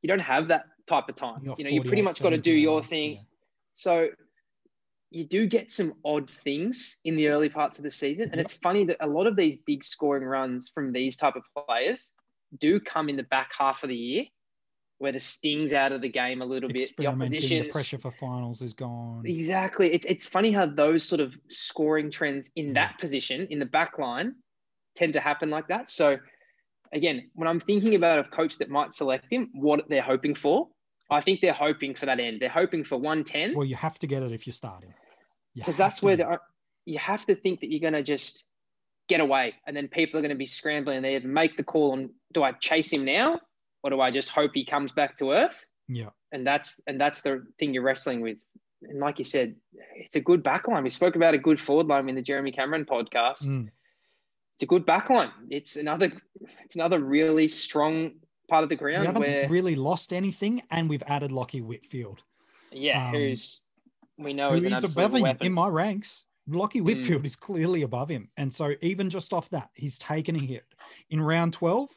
you 0.01 0.07
don't 0.07 0.21
have 0.21 0.47
that 0.49 0.65
type 0.85 1.09
of 1.09 1.15
time. 1.15 1.41
You 1.57 1.63
know, 1.63 1.69
you 1.69 1.83
pretty 1.83 2.01
much 2.01 2.21
got 2.21 2.31
to 2.31 2.37
do 2.37 2.51
your 2.51 2.83
thing. 2.83 3.13
Yeah. 3.13 3.21
So 3.75 4.09
you 5.11 5.23
do 5.23 5.47
get 5.47 5.71
some 5.71 5.93
odd 6.05 6.29
things 6.29 6.99
in 7.03 7.15
the 7.15 7.29
early 7.29 7.49
parts 7.49 7.79
of 7.79 7.83
the 7.83 7.91
season, 7.91 8.25
and 8.25 8.35
yep. 8.35 8.41
it's 8.45 8.53
funny 8.53 8.85
that 8.85 8.97
a 8.99 9.07
lot 9.07 9.25
of 9.27 9.35
these 9.35 9.55
big 9.65 9.83
scoring 9.83 10.23
runs 10.23 10.69
from 10.69 10.91
these 10.91 11.17
type 11.17 11.35
of 11.35 11.43
players 11.65 12.13
do 12.59 12.79
come 12.79 13.09
in 13.09 13.15
the 13.15 13.23
back 13.23 13.51
half 13.57 13.83
of 13.83 13.89
the 13.89 13.95
year, 13.95 14.25
where 14.99 15.13
the 15.13 15.19
stings 15.19 15.73
out 15.73 15.91
of 15.91 16.01
the 16.01 16.09
game 16.09 16.41
a 16.41 16.45
little 16.45 16.69
bit. 16.69 16.91
The 16.97 17.07
opposition, 17.07 17.63
the 17.63 17.69
pressure 17.69 17.97
for 17.97 18.11
finals 18.11 18.61
is 18.61 18.73
gone. 18.73 19.23
Exactly. 19.25 19.91
It's 19.91 20.05
it's 20.05 20.25
funny 20.25 20.51
how 20.51 20.65
those 20.65 21.03
sort 21.03 21.21
of 21.21 21.33
scoring 21.49 22.11
trends 22.11 22.51
in 22.55 22.67
yeah. 22.67 22.73
that 22.73 22.99
position 22.99 23.47
in 23.49 23.59
the 23.59 23.65
back 23.65 23.97
line 23.97 24.35
tend 24.95 25.13
to 25.13 25.19
happen 25.19 25.49
like 25.49 25.69
that. 25.69 25.89
So 25.89 26.17
again, 26.91 27.31
when 27.33 27.47
I'm 27.47 27.59
thinking 27.59 27.95
about 27.95 28.19
a 28.19 28.23
coach 28.25 28.57
that 28.57 28.69
might 28.69 28.93
select 28.93 29.31
him, 29.31 29.49
what 29.53 29.87
they're 29.87 30.01
hoping 30.01 30.35
for, 30.35 30.67
I 31.09 31.21
think 31.21 31.39
they're 31.41 31.53
hoping 31.53 31.95
for 31.95 32.05
that 32.05 32.19
end. 32.19 32.41
They're 32.41 32.49
hoping 32.49 32.83
for 32.83 32.97
110. 32.97 33.55
Well, 33.55 33.65
you 33.65 33.75
have 33.75 33.97
to 33.99 34.07
get 34.07 34.21
it 34.21 34.33
if 34.33 34.45
you're 34.45 34.53
starting. 34.53 34.93
Because 35.55 35.77
that's 35.77 36.01
where 36.01 36.15
the, 36.15 36.39
you 36.85 36.99
have 36.99 37.25
to 37.25 37.35
think 37.35 37.61
that 37.61 37.71
you're 37.71 37.79
going 37.79 37.93
to 37.93 38.03
just 38.03 38.45
get 39.07 39.19
away. 39.19 39.55
And 39.65 39.75
then 39.75 39.87
people 39.87 40.19
are 40.19 40.21
going 40.21 40.29
to 40.29 40.37
be 40.37 40.45
scrambling. 40.45 41.01
They 41.01 41.19
make 41.19 41.57
the 41.57 41.63
call 41.63 41.93
on 41.93 42.11
do 42.33 42.43
I 42.43 42.51
chase 42.51 42.93
him 42.93 43.05
now 43.05 43.39
or 43.83 43.89
do 43.89 44.01
I 44.01 44.11
just 44.11 44.29
hope 44.29 44.51
he 44.53 44.65
comes 44.65 44.91
back 44.91 45.17
to 45.17 45.31
earth? 45.31 45.65
Yeah. 45.87 46.09
And 46.31 46.45
that's 46.45 46.79
and 46.87 46.99
that's 46.99 47.21
the 47.21 47.45
thing 47.57 47.73
you're 47.73 47.83
wrestling 47.83 48.21
with. 48.21 48.37
And 48.83 48.99
like 48.99 49.19
you 49.19 49.25
said, 49.25 49.55
it's 49.95 50.15
a 50.15 50.21
good 50.21 50.43
backline. 50.43 50.83
We 50.83 50.89
spoke 50.89 51.15
about 51.15 51.33
a 51.33 51.37
good 51.37 51.59
forward 51.59 51.87
line 51.87 52.07
in 52.07 52.15
the 52.15 52.21
Jeremy 52.21 52.51
Cameron 52.51 52.85
podcast. 52.85 53.43
Mm 53.43 53.69
it's 54.59 54.63
a 54.63 54.67
good 54.67 54.85
backline. 54.85 55.31
It's 55.49 55.77
another 55.77 56.11
it's 56.65 56.75
another 56.75 56.99
really 56.99 57.47
strong 57.47 58.11
part 58.49 58.63
of 58.63 58.69
the 58.69 58.75
ground. 58.75 59.01
We 59.01 59.05
haven't 59.05 59.21
where, 59.21 59.47
really 59.47 59.77
lost 59.77 60.11
anything, 60.11 60.61
and 60.69 60.89
we've 60.89 61.03
added 61.07 61.31
Lachie 61.31 61.63
Whitfield. 61.63 62.21
Yeah, 62.69 63.07
um, 63.07 63.13
who's 63.13 63.61
we 64.17 64.33
know 64.33 64.55
is, 64.55 64.65
is 64.65 64.83
above 64.83 65.15
him 65.15 65.21
weapon. 65.21 65.47
in 65.47 65.53
my 65.53 65.69
ranks. 65.69 66.25
Lachie 66.49 66.81
Whitfield 66.81 67.21
mm. 67.21 67.25
is 67.25 67.37
clearly 67.37 67.83
above 67.83 68.09
him, 68.09 68.31
and 68.35 68.53
so 68.53 68.73
even 68.81 69.09
just 69.09 69.31
off 69.31 69.49
that, 69.51 69.69
he's 69.75 69.97
taken 69.97 70.35
a 70.35 70.39
hit 70.39 70.65
in 71.09 71.21
round 71.21 71.53
twelve. 71.53 71.89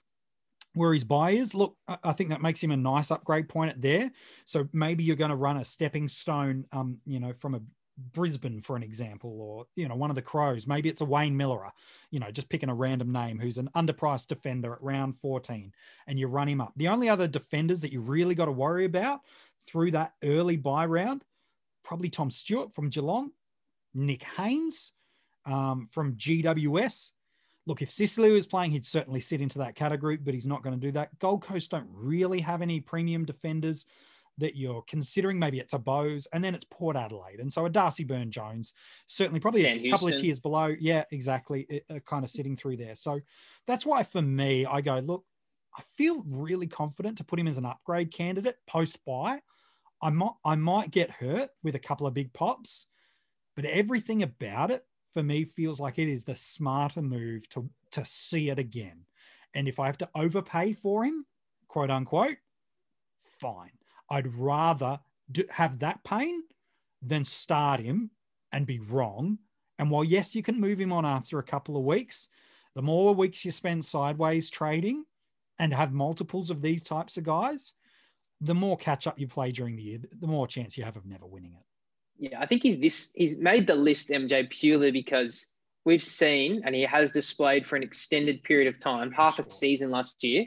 Where 0.74 0.94
his 0.94 1.04
buy 1.04 1.32
is, 1.32 1.54
look, 1.54 1.76
I 1.86 2.12
think 2.12 2.30
that 2.30 2.40
makes 2.40 2.62
him 2.62 2.70
a 2.70 2.76
nice 2.76 3.10
upgrade 3.10 3.48
point 3.48 3.72
at 3.72 3.82
there. 3.82 4.10
So 4.46 4.68
maybe 4.72 5.04
you're 5.04 5.16
going 5.16 5.30
to 5.30 5.36
run 5.36 5.58
a 5.58 5.64
stepping 5.64 6.08
stone, 6.08 6.64
um, 6.72 6.98
you 7.04 7.20
know, 7.20 7.34
from 7.38 7.54
a 7.54 7.60
Brisbane, 8.12 8.60
for 8.60 8.74
an 8.74 8.82
example, 8.82 9.38
or 9.40 9.66
you 9.76 9.88
know, 9.88 9.94
one 9.94 10.10
of 10.10 10.16
the 10.16 10.22
Crows. 10.22 10.66
Maybe 10.66 10.88
it's 10.88 11.02
a 11.02 11.06
Wayne 11.06 11.36
Milera, 11.36 11.70
you 12.10 12.20
know, 12.20 12.30
just 12.30 12.48
picking 12.48 12.70
a 12.70 12.74
random 12.74 13.12
name 13.12 13.38
who's 13.38 13.58
an 13.58 13.68
underpriced 13.76 14.28
defender 14.28 14.72
at 14.72 14.82
round 14.82 15.18
14, 15.18 15.72
and 16.06 16.18
you 16.18 16.26
run 16.26 16.48
him 16.48 16.60
up. 16.60 16.72
The 16.76 16.88
only 16.88 17.08
other 17.08 17.28
defenders 17.28 17.80
that 17.82 17.92
you 17.92 18.00
really 18.00 18.34
got 18.34 18.46
to 18.46 18.52
worry 18.52 18.84
about 18.84 19.20
through 19.66 19.92
that 19.92 20.14
early 20.24 20.56
buy 20.56 20.86
round, 20.86 21.22
probably 21.84 22.08
Tom 22.08 22.30
Stewart 22.30 22.74
from 22.74 22.88
Geelong, 22.88 23.30
Nick 23.94 24.22
Haynes 24.22 24.92
um, 25.44 25.88
from 25.92 26.14
GWS. 26.14 27.12
Look, 27.66 27.82
if 27.82 27.90
Sicily 27.90 28.32
was 28.32 28.46
playing, 28.46 28.72
he'd 28.72 28.84
certainly 28.84 29.20
sit 29.20 29.40
into 29.40 29.58
that 29.58 29.76
category, 29.76 30.16
but 30.16 30.34
he's 30.34 30.46
not 30.46 30.62
going 30.62 30.78
to 30.78 30.86
do 30.86 30.92
that. 30.92 31.16
Gold 31.20 31.42
Coast 31.44 31.70
don't 31.70 31.88
really 31.92 32.40
have 32.40 32.60
any 32.60 32.80
premium 32.80 33.24
defenders 33.24 33.86
that 34.38 34.56
you're 34.56 34.82
considering. 34.88 35.38
Maybe 35.38 35.60
it's 35.60 35.72
a 35.72 35.78
Bowes, 35.78 36.26
and 36.32 36.42
then 36.42 36.54
it's 36.54 36.66
Port 36.70 36.96
Adelaide, 36.96 37.40
and 37.40 37.52
so 37.52 37.66
a 37.66 37.70
Darcy 37.70 38.04
Byrne 38.04 38.30
Jones, 38.30 38.72
certainly 39.06 39.40
probably 39.40 39.66
a 39.66 39.90
couple 39.90 40.08
of 40.08 40.16
tiers 40.16 40.40
below. 40.40 40.74
Yeah, 40.80 41.04
exactly, 41.12 41.66
it, 41.68 41.84
uh, 41.90 41.98
kind 42.00 42.24
of 42.24 42.30
sitting 42.30 42.56
through 42.56 42.78
there. 42.78 42.96
So 42.96 43.20
that's 43.66 43.86
why 43.86 44.02
for 44.02 44.22
me, 44.22 44.66
I 44.66 44.80
go 44.80 44.98
look. 44.98 45.24
I 45.76 45.82
feel 45.96 46.22
really 46.28 46.66
confident 46.66 47.18
to 47.18 47.24
put 47.24 47.38
him 47.38 47.48
as 47.48 47.58
an 47.58 47.64
upgrade 47.64 48.12
candidate 48.12 48.56
post 48.66 48.98
buy. 49.06 49.40
I 50.02 50.10
might 50.10 50.32
I 50.44 50.54
might 50.56 50.90
get 50.90 51.10
hurt 51.10 51.50
with 51.62 51.74
a 51.74 51.80
couple 51.80 52.06
of 52.06 52.14
big 52.14 52.32
pops, 52.32 52.88
but 53.54 53.64
everything 53.64 54.22
about 54.22 54.70
it 54.70 54.84
for 55.12 55.22
me 55.22 55.44
feels 55.44 55.80
like 55.80 55.98
it 55.98 56.08
is 56.08 56.24
the 56.24 56.36
smarter 56.36 57.02
move 57.02 57.48
to 57.50 57.68
to 57.92 58.04
see 58.04 58.50
it 58.50 58.58
again. 58.58 59.04
And 59.54 59.68
if 59.68 59.78
I 59.78 59.86
have 59.86 59.98
to 59.98 60.08
overpay 60.14 60.72
for 60.72 61.04
him, 61.04 61.26
quote 61.68 61.90
unquote, 61.90 62.38
fine. 63.38 63.72
I'd 64.08 64.34
rather 64.34 64.98
do, 65.30 65.44
have 65.50 65.78
that 65.80 66.02
pain 66.04 66.42
than 67.02 67.24
start 67.24 67.80
him 67.80 68.10
and 68.52 68.66
be 68.66 68.78
wrong. 68.78 69.38
And 69.78 69.90
while, 69.90 70.04
yes, 70.04 70.34
you 70.34 70.42
can 70.42 70.60
move 70.60 70.80
him 70.80 70.92
on 70.92 71.04
after 71.04 71.38
a 71.38 71.42
couple 71.42 71.76
of 71.76 71.84
weeks, 71.84 72.28
the 72.74 72.82
more 72.82 73.14
weeks 73.14 73.44
you 73.44 73.50
spend 73.50 73.84
sideways 73.84 74.50
trading 74.50 75.04
and 75.58 75.72
have 75.74 75.92
multiples 75.92 76.50
of 76.50 76.62
these 76.62 76.82
types 76.82 77.16
of 77.16 77.24
guys, 77.24 77.74
the 78.40 78.54
more 78.54 78.76
catch 78.76 79.06
up 79.06 79.18
you 79.18 79.28
play 79.28 79.52
during 79.52 79.76
the 79.76 79.82
year, 79.82 79.98
the 80.20 80.26
more 80.26 80.46
chance 80.46 80.76
you 80.76 80.84
have 80.84 80.96
of 80.96 81.06
never 81.06 81.26
winning 81.26 81.54
it. 81.54 81.64
Yeah, 82.22 82.38
I 82.40 82.46
think 82.46 82.62
he's 82.62 82.78
this 82.78 83.10
he's 83.16 83.36
made 83.36 83.66
the 83.66 83.74
list 83.74 84.10
MJ 84.10 84.48
purely 84.48 84.92
because 84.92 85.44
we've 85.84 86.04
seen 86.04 86.62
and 86.64 86.72
he 86.72 86.82
has 86.82 87.10
displayed 87.10 87.66
for 87.66 87.74
an 87.74 87.82
extended 87.82 88.44
period 88.44 88.72
of 88.72 88.78
time, 88.78 89.10
half 89.10 89.40
a 89.40 89.50
season 89.50 89.90
last 89.90 90.22
year, 90.22 90.46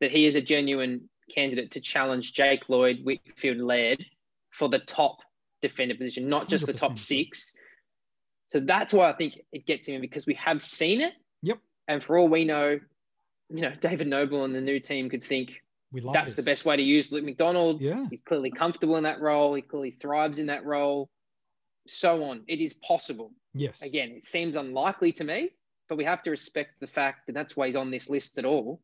that 0.00 0.10
he 0.10 0.26
is 0.26 0.34
a 0.34 0.40
genuine 0.40 1.08
candidate 1.32 1.70
to 1.70 1.80
challenge 1.80 2.32
Jake 2.32 2.68
Lloyd, 2.68 3.04
Whitfield, 3.04 3.58
Laird 3.58 4.04
for 4.50 4.68
the 4.68 4.80
top 4.80 5.18
defender 5.62 5.94
position, 5.94 6.28
not 6.28 6.48
just 6.48 6.64
100%. 6.64 6.66
the 6.66 6.72
top 6.72 6.98
six. 6.98 7.52
So 8.48 8.58
that's 8.58 8.92
why 8.92 9.08
I 9.08 9.12
think 9.12 9.38
it 9.52 9.64
gets 9.64 9.86
him 9.86 10.00
because 10.00 10.26
we 10.26 10.34
have 10.34 10.60
seen 10.60 11.00
it. 11.00 11.12
Yep. 11.42 11.58
And 11.86 12.02
for 12.02 12.18
all 12.18 12.28
we 12.28 12.44
know, 12.44 12.80
you 13.48 13.60
know, 13.60 13.72
David 13.80 14.08
Noble 14.08 14.44
and 14.44 14.52
the 14.52 14.60
new 14.60 14.80
team 14.80 15.08
could 15.08 15.22
think 15.22 15.62
that's 15.92 16.34
this. 16.34 16.44
the 16.44 16.50
best 16.50 16.64
way 16.64 16.76
to 16.76 16.82
use 16.82 17.12
Luke 17.12 17.24
McDonald. 17.24 17.80
Yeah. 17.80 18.06
He's 18.10 18.22
clearly 18.22 18.50
comfortable 18.50 18.96
in 18.96 19.04
that 19.04 19.20
role. 19.20 19.54
He 19.54 19.62
clearly 19.62 19.96
thrives 20.00 20.38
in 20.38 20.46
that 20.46 20.64
role. 20.64 21.08
So 21.86 22.24
on. 22.24 22.42
It 22.48 22.60
is 22.60 22.74
possible. 22.74 23.32
Yes. 23.54 23.82
Again, 23.82 24.10
it 24.10 24.24
seems 24.24 24.56
unlikely 24.56 25.12
to 25.12 25.24
me, 25.24 25.50
but 25.88 25.96
we 25.96 26.04
have 26.04 26.22
to 26.24 26.30
respect 26.30 26.80
the 26.80 26.86
fact, 26.86 27.28
and 27.28 27.36
that's 27.36 27.56
why 27.56 27.66
he's 27.66 27.76
on 27.76 27.90
this 27.90 28.10
list 28.10 28.38
at 28.38 28.44
all, 28.44 28.82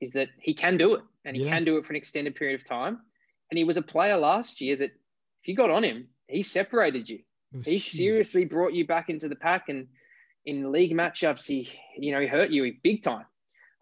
is 0.00 0.10
that 0.12 0.28
he 0.40 0.54
can 0.54 0.76
do 0.76 0.94
it 0.94 1.02
and 1.24 1.36
he 1.36 1.44
yeah. 1.44 1.50
can 1.50 1.64
do 1.64 1.76
it 1.76 1.86
for 1.86 1.92
an 1.92 1.96
extended 1.96 2.34
period 2.34 2.58
of 2.60 2.66
time. 2.66 2.98
And 3.50 3.58
he 3.58 3.64
was 3.64 3.76
a 3.76 3.82
player 3.82 4.16
last 4.16 4.60
year 4.60 4.76
that 4.76 4.90
if 4.90 5.48
you 5.48 5.54
got 5.54 5.70
on 5.70 5.84
him, 5.84 6.08
he 6.28 6.42
separated 6.42 7.08
you. 7.08 7.20
He 7.64 7.72
huge. 7.72 7.90
seriously 7.90 8.44
brought 8.44 8.72
you 8.72 8.86
back 8.86 9.08
into 9.08 9.28
the 9.28 9.34
pack. 9.34 9.68
And 9.68 9.88
in 10.44 10.70
league 10.70 10.92
matchups, 10.92 11.46
he, 11.46 11.68
you 11.98 12.12
know, 12.12 12.20
he 12.20 12.26
hurt 12.26 12.50
you 12.50 12.72
big 12.82 13.02
time. 13.02 13.24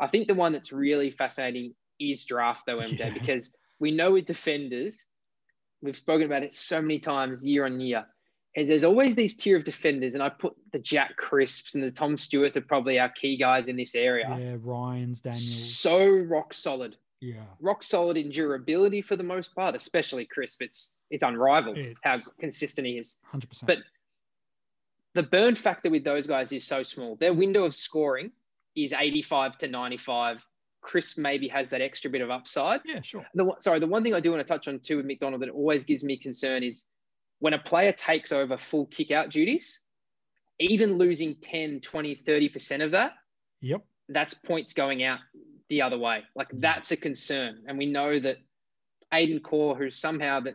I 0.01 0.07
think 0.07 0.29
the 0.29 0.35
one 0.35 0.53
that's 0.53 0.73
really 0.73 1.11
fascinating 1.11 1.75
is 2.01 2.25
draft 2.25 2.65
though, 2.67 2.79
MJ, 2.79 2.99
yeah. 2.99 3.11
because 3.11 3.51
we 3.79 3.91
know 3.91 4.13
with 4.13 4.27
defenders, 4.27 5.05
we've 5.83 5.97
spoken 5.97 6.27
about 6.27 6.43
it 6.43 6.55
so 6.55 6.81
many 6.81 6.99
times 6.99 7.45
year 7.45 7.65
on 7.65 7.81
year, 7.81 8.07
is 8.57 8.69
there's 8.69 8.85
always 8.85 9.15
these 9.15 9.35
tier 9.35 9.57
of 9.57 9.65
defenders, 9.65 10.15
and 10.15 10.23
I 10.23 10.29
put 10.29 10.55
the 10.73 10.79
Jack 10.79 11.17
Crisps 11.17 11.75
and 11.75 11.85
the 11.85 11.91
Tom 11.91 12.17
Stewarts 12.17 12.57
are 12.57 12.63
probably 12.63 12.99
our 12.99 13.09
key 13.09 13.37
guys 13.37 13.69
in 13.69 13.77
this 13.77 13.95
area. 13.95 14.37
Yeah, 14.39 14.57
Ryan's, 14.61 15.21
Daniels. 15.21 15.79
So 15.79 16.09
rock 16.09 16.53
solid. 16.55 16.97
Yeah. 17.21 17.43
Rock 17.61 17.83
solid 17.83 18.17
in 18.17 18.31
durability 18.31 19.03
for 19.03 19.17
the 19.17 19.23
most 19.23 19.55
part, 19.55 19.75
especially 19.75 20.25
Crisp. 20.25 20.63
It's 20.63 20.93
it's 21.11 21.23
unrivaled 21.23 21.79
it's 21.79 21.99
how 22.03 22.19
consistent 22.39 22.87
he 22.87 22.99
is. 22.99 23.17
100%. 23.33 23.67
But 23.67 23.79
the 25.15 25.23
burn 25.23 25.55
factor 25.55 25.91
with 25.91 26.05
those 26.05 26.27
guys 26.27 26.53
is 26.53 26.65
so 26.65 26.83
small. 26.83 27.17
Their 27.17 27.35
window 27.35 27.65
of 27.65 27.75
scoring 27.75 28.31
is 28.77 28.93
85 28.93 29.59
to 29.59 29.69
95. 29.69 30.45
Crisp 30.81 31.19
maybe 31.19 31.49
has 31.49 31.69
that 31.71 31.81
extra 31.81 32.11
bit 32.11 32.21
of 32.21 32.31
upside. 32.31 32.81
Yeah, 32.85 33.01
sure. 33.03 33.27
The, 33.35 33.53
sorry, 33.61 33.81
the 33.81 33.87
one 33.87 34.03
thing 34.03 34.15
I 34.15 34.21
do 34.21 34.31
want 34.31 34.47
to 34.47 34.51
touch 34.51 34.69
on 34.69 34.79
too 34.81 34.99
with 34.99 35.07
McDonald 35.07 35.43
that 35.43 35.51
always 35.51 35.85
gives 35.85 36.05
me 36.05 36.17
concern 36.17 36.63
is 36.63 36.85
when 37.41 37.55
a 37.55 37.59
player 37.59 37.93
takes 37.93 38.33
over 38.33 38.57
full 38.57 38.87
kick 38.87 39.11
out 39.11 39.31
duties, 39.31 39.81
even 40.59 40.99
losing 40.99 41.37
10, 41.41 41.81
20, 41.81 42.17
30% 42.17 42.85
of 42.85 42.91
that, 42.93 43.13
yep. 43.61 43.85
that's 44.09 44.35
points 44.35 44.73
going 44.73 45.05
out 45.05 45.21
the 45.69 45.83
other 45.83 45.99
way. 45.99 46.23
Like 46.35 46.49
that's 46.53 46.91
a 46.91 46.97
concern. 46.97 47.65
And 47.67 47.79
we 47.79 47.87
know 47.87 48.19
that 48.19 48.37
Aidan 49.13 49.41
Corr, 49.41 49.77
who's 49.77 49.97
somehow 49.97 50.41
that, 50.41 50.55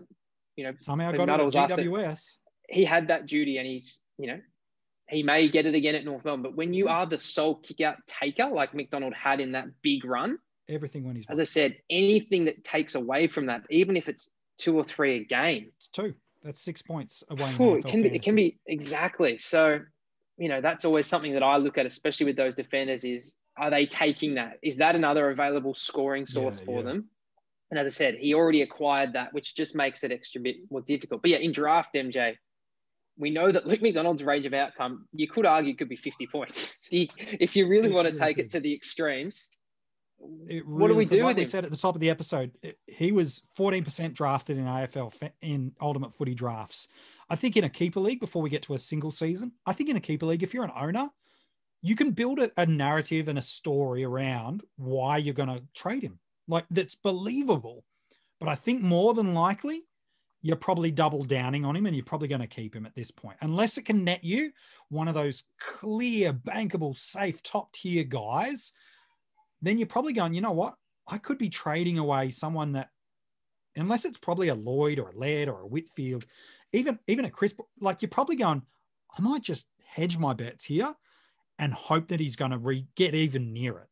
you 0.56 0.66
know, 0.66 0.74
somehow 0.82 1.12
got 1.12 1.40
it 1.40 1.54
GWS. 1.54 2.36
he 2.70 2.86
had 2.86 3.08
that 3.08 3.26
duty 3.26 3.58
and 3.58 3.68
he's, 3.68 4.00
you 4.18 4.28
know, 4.28 4.40
he 5.14 5.24
may 5.24 5.48
get 5.48 5.66
it 5.66 5.76
again 5.76 5.96
at 5.96 6.06
North 6.06 6.26
Melbourne. 6.26 6.44
But 6.44 6.56
when 6.56 6.74
you 6.74 6.88
are 6.88 7.06
the 7.06 7.18
sole 7.18 7.56
kick 7.56 7.82
out 7.82 7.98
taker, 8.08 8.48
like 8.48 8.74
McDonald 8.74 9.14
had 9.14 9.40
in 9.40 9.54
that 9.54 9.68
big 9.82 10.06
run, 10.06 10.40
everything 10.70 11.06
when 11.06 11.16
he's 11.16 11.26
as 11.30 11.40
I 11.40 11.44
said, 11.44 11.78
anything 11.90 12.46
that 12.46 12.64
takes 12.64 12.96
away 12.96 13.28
from 13.28 13.48
that, 13.48 13.64
even 13.70 13.96
if 13.96 14.10
it's 14.10 14.30
two 14.58 14.76
or 14.76 14.84
three 14.84 15.22
a 15.22 15.24
game, 15.24 15.72
it's 15.78 15.88
two. 15.88 16.14
That's 16.42 16.62
six 16.62 16.82
points 16.82 17.24
away. 17.30 17.56
Ooh, 17.60 17.76
it 17.76 17.86
can 17.86 18.04
be. 18.04 18.10
It 18.10 18.22
can 18.22 18.36
be 18.36 18.60
exactly. 18.68 19.38
So, 19.38 19.80
you 20.38 20.50
know, 20.50 20.60
that's 20.60 20.84
always 20.84 21.08
something 21.08 21.34
that 21.34 21.44
I 21.44 21.58
look 21.58 21.78
at, 21.78 21.86
especially 21.86 22.26
with 22.26 22.36
those 22.36 22.56
defenders. 22.56 23.06
Is 23.06 23.34
are 23.58 23.70
they 23.70 23.86
taking 23.86 24.36
that? 24.36 24.58
Is 24.62 24.78
that 24.78 24.96
another 24.96 25.30
available 25.30 25.74
scoring 25.74 26.26
source 26.26 26.60
yeah, 26.60 26.66
for 26.66 26.78
yeah. 26.80 26.86
them? 26.86 27.10
And 27.72 27.80
as 27.80 27.88
I 27.88 27.96
said, 27.96 28.16
he 28.16 28.34
already 28.34 28.62
acquired 28.62 29.14
that, 29.14 29.34
which 29.34 29.56
just 29.56 29.74
makes 29.74 30.04
it 30.04 30.12
extra 30.12 30.42
bit 30.42 30.58
more 30.70 30.82
difficult. 30.82 31.22
But 31.22 31.32
yeah, 31.32 31.38
in 31.38 31.52
draft, 31.52 31.96
MJ, 31.96 32.36
we 33.18 33.30
know 33.30 33.52
that 33.52 33.68
Luke 33.68 33.82
McDonald's 33.82 34.24
range 34.24 34.46
of 34.46 34.54
outcome, 34.54 35.08
you 35.14 35.28
could 35.28 35.46
argue, 35.46 35.76
could 35.76 35.90
be 35.90 35.96
50 35.96 36.28
points. 36.28 36.76
if 36.92 37.56
you 37.56 37.68
really 37.68 37.92
want 37.92 38.08
to 38.08 38.18
take 38.18 38.38
it 38.38 38.50
to 38.52 38.60
the 38.60 38.74
extremes, 38.74 39.50
Really, 40.46 40.62
what 40.62 40.88
do 40.88 40.96
we 40.96 41.06
do? 41.06 41.24
Like 41.24 41.38
we 41.38 41.44
said 41.44 41.66
at 41.66 41.72
the 41.72 41.78
top 41.78 41.96
of 41.96 42.02
the 42.02 42.10
episode, 42.10 42.52
he 42.88 43.12
was 43.12 43.42
14% 43.58 44.14
drafted 44.14 44.58
in 44.58 44.66
AFL 44.66 45.32
in 45.42 45.74
Ultimate 45.82 46.14
Footy 46.14 46.34
drafts. 46.34 46.88
I 47.30 47.36
think 47.36 47.58
in 47.58 47.64
a 47.64 47.70
keeper 47.70 48.00
league, 48.00 48.20
before 48.20 48.42
we 48.42 48.50
get 48.50 48.62
to 48.64 48.74
a 48.74 48.80
single 48.80 49.12
season, 49.12 49.54
I 49.66 49.74
think 49.74 49.90
in 49.90 49.98
a 49.98 50.02
keeper 50.02 50.26
league, 50.26 50.44
if 50.44 50.54
you're 50.54 50.64
an 50.64 50.72
owner, 50.78 51.10
you 51.82 51.96
can 51.96 52.12
build 52.12 52.40
a, 52.40 52.52
a 52.58 52.66
narrative 52.66 53.28
and 53.28 53.38
a 53.38 53.42
story 53.42 54.04
around 54.04 54.64
why 54.78 55.18
you're 55.18 55.34
going 55.34 55.50
to 55.50 55.64
trade 55.74 56.04
him. 56.04 56.20
Like 56.48 56.66
that's 56.70 56.96
believable. 56.96 57.84
But 58.40 58.50
I 58.50 58.56
think 58.56 58.82
more 58.82 59.14
than 59.14 59.34
likely, 59.34 59.84
you're 60.44 60.58
probably 60.58 60.92
double 60.92 61.24
downing 61.24 61.64
on 61.64 61.76
him 61.76 61.86
and 61.86 61.96
you're 61.96 62.06
probably 62.06 62.28
going 62.28 62.42
to 62.42 62.48
keep 62.48 62.76
him 62.76 62.86
at 62.86 62.94
this 62.94 63.10
point, 63.10 63.38
unless 63.42 63.78
it 63.78 63.86
can 63.86 64.04
net 64.04 64.24
you 64.24 64.52
one 64.90 65.08
of 65.08 65.14
those 65.14 65.46
clear, 65.60 66.34
bankable, 66.34 66.96
safe, 66.96 67.42
top 67.42 67.72
tier 67.72 68.04
guys. 68.04 68.74
Then 69.62 69.78
you're 69.78 69.88
probably 69.88 70.12
going, 70.12 70.34
you 70.34 70.42
know 70.42 70.52
what? 70.52 70.76
I 71.08 71.18
could 71.18 71.38
be 71.38 71.50
trading 71.50 71.98
away 71.98 72.30
someone 72.30 72.74
that, 72.74 72.90
unless 73.78 74.04
it's 74.04 74.18
probably 74.18 74.50
a 74.50 74.56
Lloyd 74.56 75.00
or 75.00 75.10
a 75.10 75.18
Laird 75.18 75.48
or 75.48 75.62
a 75.62 75.68
Whitfield, 75.68 76.26
even 76.74 77.00
even 77.08 77.26
a 77.26 77.30
Crisp, 77.30 77.62
like 77.80 78.02
you're 78.02 78.10
probably 78.10 78.36
going, 78.36 78.62
I 79.18 79.22
might 79.22 79.44
just 79.44 79.68
hedge 79.86 80.18
my 80.18 80.34
bets 80.34 80.66
here 80.66 80.94
and 81.58 81.74
hope 81.74 82.10
that 82.10 82.20
he's 82.20 82.36
going 82.36 82.52
to 82.52 82.58
re- 82.58 82.88
get 82.96 83.16
even 83.16 83.54
near 83.54 83.78
it 83.78 83.90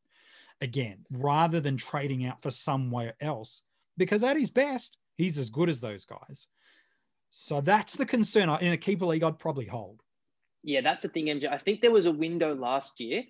again, 0.60 1.06
rather 1.12 1.62
than 1.62 1.78
trading 1.78 2.26
out 2.26 2.42
for 2.42 2.52
somewhere 2.52 3.14
else. 3.22 3.62
Because 3.98 4.24
at 4.24 4.38
his 4.38 4.52
best, 4.52 4.98
he's 5.22 5.38
as 5.38 5.50
good 5.50 5.70
as 5.70 5.80
those 5.80 6.06
guys. 6.06 6.48
So 7.30 7.62
that's 7.62 7.96
the 7.96 8.06
concern. 8.06 8.50
In 8.62 8.74
a 8.74 8.78
keeper 8.78 9.06
league, 9.06 9.24
I'd 9.24 9.40
probably 9.40 9.66
hold. 9.66 10.02
Yeah, 10.64 10.82
that's 10.82 11.04
the 11.04 11.10
thing, 11.10 11.26
MJ. 11.26 11.52
I 11.52 11.58
think 11.58 11.82
there 11.82 11.92
was 11.92 12.06
a 12.06 12.12
window 12.12 12.54
last 12.54 13.00
year, 13.00 13.24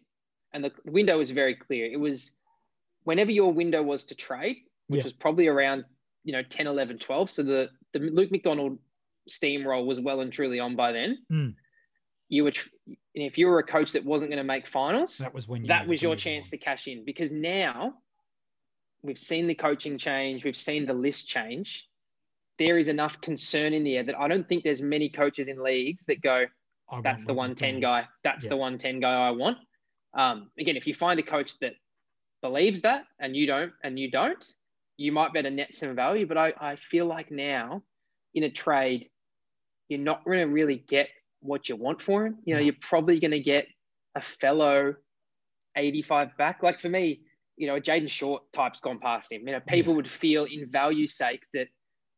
and 0.53 0.63
the 0.63 0.71
window 0.85 1.17
was 1.17 1.31
very 1.31 1.55
clear. 1.55 1.85
It 1.85 1.99
was 1.99 2.31
whenever 3.03 3.31
your 3.31 3.53
window 3.53 3.83
was 3.83 4.03
to 4.05 4.15
trade, 4.15 4.57
which 4.87 4.99
yeah. 4.99 5.03
was 5.03 5.13
probably 5.13 5.47
around, 5.47 5.85
you 6.23 6.33
know, 6.33 6.43
10, 6.43 6.67
11, 6.67 6.99
12. 6.99 7.31
So 7.31 7.43
the, 7.43 7.69
the 7.93 7.99
Luke 7.99 8.31
McDonald 8.31 8.79
steamroll 9.29 9.85
was 9.85 9.99
well 9.99 10.21
and 10.21 10.31
truly 10.31 10.59
on 10.59 10.75
by 10.75 10.91
then. 10.91 11.19
Mm. 11.31 11.55
You 12.27 12.45
were, 12.45 12.51
tr- 12.51 12.69
if 13.13 13.37
you 13.37 13.47
were 13.47 13.59
a 13.59 13.63
coach 13.63 13.91
that 13.91 14.03
wasn't 14.03 14.29
going 14.29 14.37
to 14.37 14.43
make 14.43 14.67
finals, 14.67 15.17
that 15.17 15.33
was 15.33 15.47
when 15.47 15.63
that 15.67 15.87
was 15.87 16.01
your 16.01 16.15
chance 16.15 16.47
on. 16.47 16.51
to 16.51 16.57
cash 16.57 16.87
in 16.87 17.05
because 17.05 17.31
now 17.31 17.93
we've 19.03 19.19
seen 19.19 19.47
the 19.47 19.55
coaching 19.55 19.97
change, 19.97 20.43
we've 20.43 20.55
seen 20.55 20.85
the 20.85 20.93
list 20.93 21.27
change. 21.27 21.87
There 22.59 22.77
is 22.77 22.87
enough 22.87 23.19
concern 23.21 23.73
in 23.73 23.83
the 23.83 23.97
air 23.97 24.03
that 24.03 24.19
I 24.19 24.27
don't 24.27 24.47
think 24.47 24.63
there's 24.63 24.81
many 24.81 25.09
coaches 25.09 25.47
in 25.47 25.63
leagues 25.63 26.05
that 26.05 26.21
go, 26.21 26.45
that's 27.01 27.25
the 27.25 27.33
110 27.33 27.79
guy. 27.79 28.05
That's 28.23 28.45
yeah. 28.45 28.49
the 28.49 28.57
110 28.57 28.99
guy 28.99 29.13
I 29.13 29.31
want. 29.31 29.57
Um, 30.13 30.51
again, 30.59 30.75
if 30.75 30.85
you 30.85 30.93
find 30.93 31.19
a 31.19 31.23
coach 31.23 31.57
that 31.59 31.73
believes 32.41 32.81
that 32.81 33.05
and 33.19 33.35
you 33.35 33.47
don't, 33.47 33.71
and 33.83 33.97
you 33.97 34.11
don't, 34.11 34.45
you 34.97 35.11
might 35.11 35.33
better 35.33 35.49
net 35.49 35.73
some 35.73 35.95
value. 35.95 36.27
But 36.27 36.37
I, 36.37 36.53
I 36.59 36.75
feel 36.75 37.05
like 37.05 37.31
now 37.31 37.81
in 38.35 38.43
a 38.43 38.49
trade, 38.49 39.09
you're 39.87 39.99
not 39.99 40.25
going 40.25 40.39
to 40.39 40.45
really 40.45 40.83
get 40.87 41.07
what 41.41 41.69
you 41.69 41.75
want 41.75 42.01
for 42.01 42.25
him. 42.25 42.37
You 42.43 42.55
know, 42.55 42.61
you're 42.61 42.75
probably 42.81 43.19
going 43.19 43.31
to 43.31 43.39
get 43.39 43.67
a 44.15 44.21
fellow 44.21 44.95
85 45.75 46.37
back. 46.37 46.61
Like 46.61 46.79
for 46.79 46.89
me, 46.89 47.21
you 47.61 47.67
know, 47.67 47.75
a 47.75 47.79
Jayden 47.79 48.09
Short 48.09 48.41
type's 48.53 48.79
gone 48.79 48.97
past 48.97 49.31
him. 49.31 49.47
You 49.47 49.53
know, 49.53 49.59
people 49.59 49.93
yeah. 49.93 49.97
would 49.97 50.09
feel 50.09 50.45
in 50.45 50.67
value 50.71 51.05
sake 51.05 51.43
that, 51.53 51.67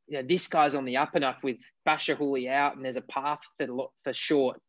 you 0.08 0.18
know, 0.18 0.26
this 0.26 0.48
guy's 0.48 0.74
on 0.74 0.86
the 0.86 0.96
up 0.96 1.16
and 1.16 1.26
up 1.26 1.44
with 1.44 1.58
Bachar 1.86 2.18
Houli 2.18 2.50
out 2.50 2.78
and 2.78 2.86
there's 2.86 2.96
a 2.96 3.02
path 3.02 3.40
for, 3.58 3.90
for 4.06 4.14
Short. 4.14 4.62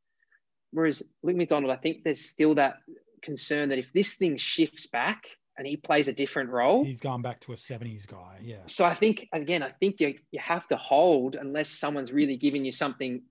Whereas 0.73 1.01
Luke 1.23 1.37
McDonald, 1.37 1.73
I 1.73 1.77
think 1.77 1.99
there's 2.03 2.29
still 2.29 2.57
that 2.57 2.79
concern 3.23 3.69
that 3.69 3.79
if 3.79 3.87
this 3.95 4.15
thing 4.15 4.37
shifts 4.37 4.89
back 4.89 5.23
and 5.57 5.65
he 5.65 5.77
plays 5.77 6.09
a 6.09 6.13
different 6.13 6.51
role, 6.51 6.85
he's 6.85 7.01
gone 7.01 7.23
back 7.23 7.39
to 7.43 7.53
a 7.53 7.57
70s 7.57 8.05
guy. 8.05 8.41
Yeah. 8.43 8.57
So 8.67 8.85
I 8.85 8.95
think, 8.95 9.29
again, 9.33 9.63
I 9.63 9.71
think 9.79 10.01
you, 10.01 10.15
you 10.33 10.41
have 10.41 10.67
to 10.69 10.77
hold 10.77 11.37
unless 11.37 11.71
someone's 11.71 12.11
really 12.11 12.37
giving 12.37 12.65
you 12.65 12.73
something 12.73 13.23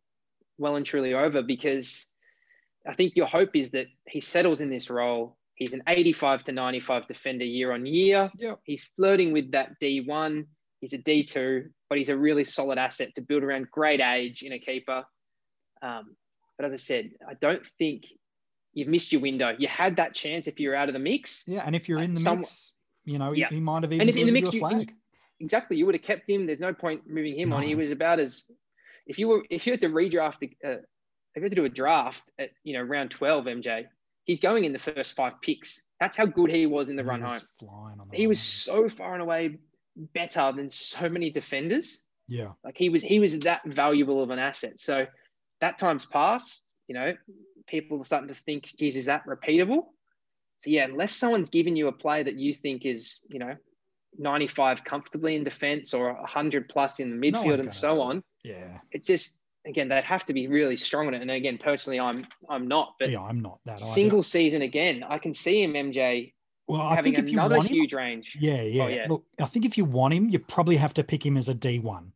well 0.57 0.77
and 0.77 0.85
truly 0.85 1.13
over 1.13 1.41
because 1.41 2.07
I 2.87 2.93
think 2.93 3.17
your 3.17 3.27
hope 3.27 3.53
is 3.57 3.71
that 3.71 3.87
he 4.07 4.21
settles 4.21 4.61
in 4.61 4.69
this 4.69 4.89
role 4.89 5.35
He's 5.55 5.73
an 5.73 5.83
85 5.87 6.45
to 6.45 6.51
95 6.51 7.07
defender 7.07 7.45
year 7.45 7.71
on 7.71 7.85
year. 7.85 8.31
Yep. 8.37 8.59
He's 8.63 8.85
flirting 8.95 9.33
with 9.33 9.51
that 9.51 9.79
D1. 9.81 10.45
He's 10.79 10.93
a 10.93 10.97
D2, 10.97 11.69
but 11.89 11.97
he's 11.97 12.09
a 12.09 12.17
really 12.17 12.43
solid 12.43 12.77
asset 12.77 13.15
to 13.15 13.21
build 13.21 13.43
around 13.43 13.69
great 13.71 14.01
age 14.01 14.41
in 14.41 14.51
a 14.51 14.59
keeper. 14.59 15.05
Um, 15.81 16.15
but 16.57 16.65
as 16.65 16.73
I 16.73 16.77
said, 16.77 17.11
I 17.27 17.35
don't 17.35 17.65
think 17.77 18.05
you've 18.73 18.87
missed 18.87 19.11
your 19.11 19.21
window. 19.21 19.55
You 19.57 19.67
had 19.67 19.95
that 19.97 20.13
chance 20.13 20.47
if 20.47 20.59
you're 20.59 20.75
out 20.75 20.89
of 20.89 20.93
the 20.93 20.99
mix. 20.99 21.43
Yeah, 21.47 21.63
and 21.65 21.75
if 21.75 21.87
you're 21.87 22.01
in 22.01 22.13
the 22.13 22.19
some, 22.19 22.39
mix, 22.39 22.73
you 23.05 23.19
know, 23.19 23.31
yeah. 23.31 23.49
he, 23.49 23.59
might 23.59 23.83
have 23.83 23.91
even 23.91 24.01
and 24.01 24.09
if 24.09 24.17
in 24.17 24.25
the 24.25 24.33
mix, 24.33 24.51
you, 24.53 24.67
you, 24.69 24.87
exactly, 25.39 25.77
you 25.77 25.85
would 25.85 25.95
have 25.95 26.03
kept 26.03 26.29
him. 26.29 26.45
There's 26.45 26.59
no 26.59 26.73
point 26.73 27.01
moving 27.07 27.37
him 27.37 27.49
no. 27.49 27.57
on. 27.57 27.63
He 27.63 27.75
was 27.75 27.91
about 27.91 28.19
as 28.19 28.45
if 29.07 29.19
you 29.19 29.27
were 29.27 29.43
if 29.49 29.65
you 29.67 29.73
had 29.73 29.81
to 29.81 29.89
redraft, 29.89 30.43
uh, 30.65 30.69
if 30.69 31.37
you 31.37 31.43
had 31.43 31.51
to 31.51 31.55
do 31.55 31.65
a 31.65 31.69
draft 31.69 32.23
at 32.39 32.49
you 32.63 32.73
know 32.73 32.81
round 32.81 33.11
12, 33.11 33.45
MJ, 33.45 33.85
he's 34.25 34.39
going 34.39 34.63
in 34.63 34.73
the 34.73 34.79
first 34.79 35.13
five 35.13 35.33
picks. 35.41 35.81
That's 35.99 36.17
how 36.17 36.25
good 36.25 36.49
he 36.49 36.65
was 36.65 36.89
in 36.89 36.95
the 36.95 37.03
he 37.03 37.09
run 37.09 37.21
home. 37.21 37.41
he 38.11 38.23
run 38.23 38.27
was 38.27 38.39
so 38.39 38.89
far 38.89 39.13
and 39.13 39.21
away 39.21 39.59
better 39.95 40.51
than 40.55 40.69
so 40.69 41.09
many 41.09 41.29
defenders. 41.29 42.01
Yeah. 42.27 42.51
Like 42.63 42.77
he 42.77 42.89
was 42.89 43.01
he 43.03 43.19
was 43.19 43.37
that 43.39 43.61
valuable 43.65 44.23
of 44.23 44.29
an 44.29 44.39
asset. 44.39 44.79
So 44.79 45.05
that 45.61 45.77
time's 45.77 46.05
passed, 46.05 46.63
you 46.87 46.95
know, 46.95 47.13
people 47.67 48.01
are 48.01 48.03
starting 48.03 48.29
to 48.29 48.33
think, 48.33 48.65
geez, 48.77 48.97
is 48.97 49.05
that 49.05 49.25
repeatable? 49.25 49.85
So 50.59 50.69
yeah, 50.69 50.85
unless 50.85 51.15
someone's 51.15 51.49
giving 51.49 51.75
you 51.75 51.87
a 51.87 51.91
play 51.91 52.23
that 52.23 52.37
you 52.37 52.53
think 52.53 52.85
is, 52.85 53.19
you 53.29 53.39
know, 53.39 53.55
95 54.17 54.83
comfortably 54.83 55.35
in 55.35 55.43
defense 55.43 55.93
or 55.93 56.13
100 56.13 56.69
plus 56.69 56.99
in 56.99 57.09
the 57.09 57.31
midfield 57.31 57.57
no 57.57 57.61
and 57.61 57.71
so 57.71 58.01
on. 58.01 58.23
Yeah. 58.43 58.79
It's 58.91 59.07
just 59.07 59.39
again, 59.65 59.87
they'd 59.87 60.03
have 60.03 60.25
to 60.25 60.33
be 60.33 60.47
really 60.47 60.75
strong 60.75 61.07
on 61.07 61.13
it. 61.13 61.21
And 61.21 61.31
again, 61.31 61.57
personally, 61.57 61.99
I'm 61.99 62.25
I'm 62.49 62.67
not. 62.67 62.95
But 62.99 63.09
yeah, 63.09 63.21
I'm 63.21 63.41
not 63.41 63.59
that. 63.65 63.79
Single 63.79 64.19
either. 64.19 64.23
season 64.23 64.61
again, 64.61 65.03
I 65.07 65.17
can 65.17 65.33
see 65.33 65.63
him, 65.63 65.73
MJ, 65.73 66.33
well, 66.67 66.81
I 66.81 67.01
think 67.01 67.17
if 67.17 67.27
you 67.27 67.33
another 67.33 67.57
want 67.57 67.69
huge 67.69 67.93
him, 67.93 67.97
range. 67.97 68.37
Yeah, 68.39 68.53
oh, 68.53 68.63
yeah, 68.63 68.83
Oh, 68.83 68.87
yeah. 68.87 69.05
Look, 69.09 69.25
I 69.39 69.45
think 69.45 69.65
if 69.65 69.77
you 69.77 69.85
want 69.85 70.13
him, 70.13 70.29
you 70.29 70.39
probably 70.39 70.77
have 70.77 70.93
to 70.95 71.03
pick 71.03 71.25
him 71.25 71.37
as 71.37 71.49
a 71.49 71.53
D 71.53 71.79
one. 71.79 72.13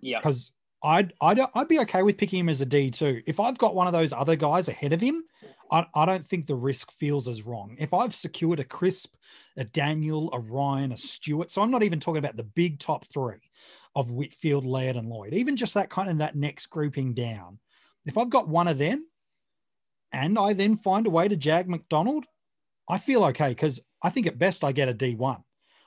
Yeah. 0.00 0.18
Because 0.20 0.52
I'd 0.82 1.12
I'd 1.20 1.40
I'd 1.54 1.68
be 1.68 1.78
okay 1.80 2.02
with 2.02 2.16
picking 2.16 2.40
him 2.40 2.48
as 2.48 2.60
a 2.60 2.66
D 2.66 2.90
two. 2.90 3.22
If 3.26 3.38
I've 3.38 3.58
got 3.58 3.74
one 3.74 3.86
of 3.86 3.92
those 3.92 4.12
other 4.12 4.36
guys 4.36 4.68
ahead 4.68 4.92
of 4.92 5.00
him, 5.00 5.22
I, 5.70 5.86
I 5.94 6.06
don't 6.06 6.24
think 6.24 6.46
the 6.46 6.54
risk 6.54 6.90
feels 6.92 7.28
as 7.28 7.42
wrong. 7.42 7.76
If 7.78 7.92
I've 7.92 8.14
secured 8.14 8.60
a 8.60 8.64
crisp, 8.64 9.14
a 9.56 9.64
Daniel, 9.64 10.30
a 10.32 10.38
Ryan, 10.38 10.92
a 10.92 10.96
Stewart, 10.96 11.50
so 11.50 11.60
I'm 11.60 11.70
not 11.70 11.82
even 11.82 12.00
talking 12.00 12.18
about 12.18 12.36
the 12.36 12.44
big 12.44 12.78
top 12.78 13.04
three 13.06 13.50
of 13.96 14.10
Whitfield, 14.10 14.66
Laird, 14.66 14.96
and 14.96 15.08
Lloyd, 15.08 15.32
even 15.32 15.56
just 15.56 15.74
that 15.74 15.88
kind 15.88 16.10
of 16.10 16.18
that 16.18 16.36
next 16.36 16.66
grouping 16.66 17.14
down. 17.14 17.58
If 18.04 18.18
I've 18.18 18.30
got 18.30 18.46
one 18.46 18.68
of 18.68 18.76
them 18.76 19.06
and 20.12 20.38
I 20.38 20.52
then 20.52 20.76
find 20.76 21.06
a 21.06 21.10
way 21.10 21.26
to 21.26 21.34
jag 21.34 21.66
McDonald, 21.66 22.26
I 22.88 22.98
feel 22.98 23.24
okay 23.24 23.48
because 23.48 23.80
I 24.02 24.10
think 24.10 24.26
at 24.26 24.38
best 24.38 24.62
I 24.62 24.72
get 24.72 24.90
a 24.90 24.94
D1. 24.94 25.42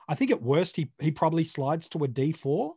I 0.08 0.14
think 0.16 0.32
at 0.32 0.42
worst 0.42 0.74
he 0.74 0.90
he 0.98 1.12
probably 1.12 1.44
slides 1.44 1.88
to 1.90 2.04
a 2.04 2.08
D4. 2.08 2.72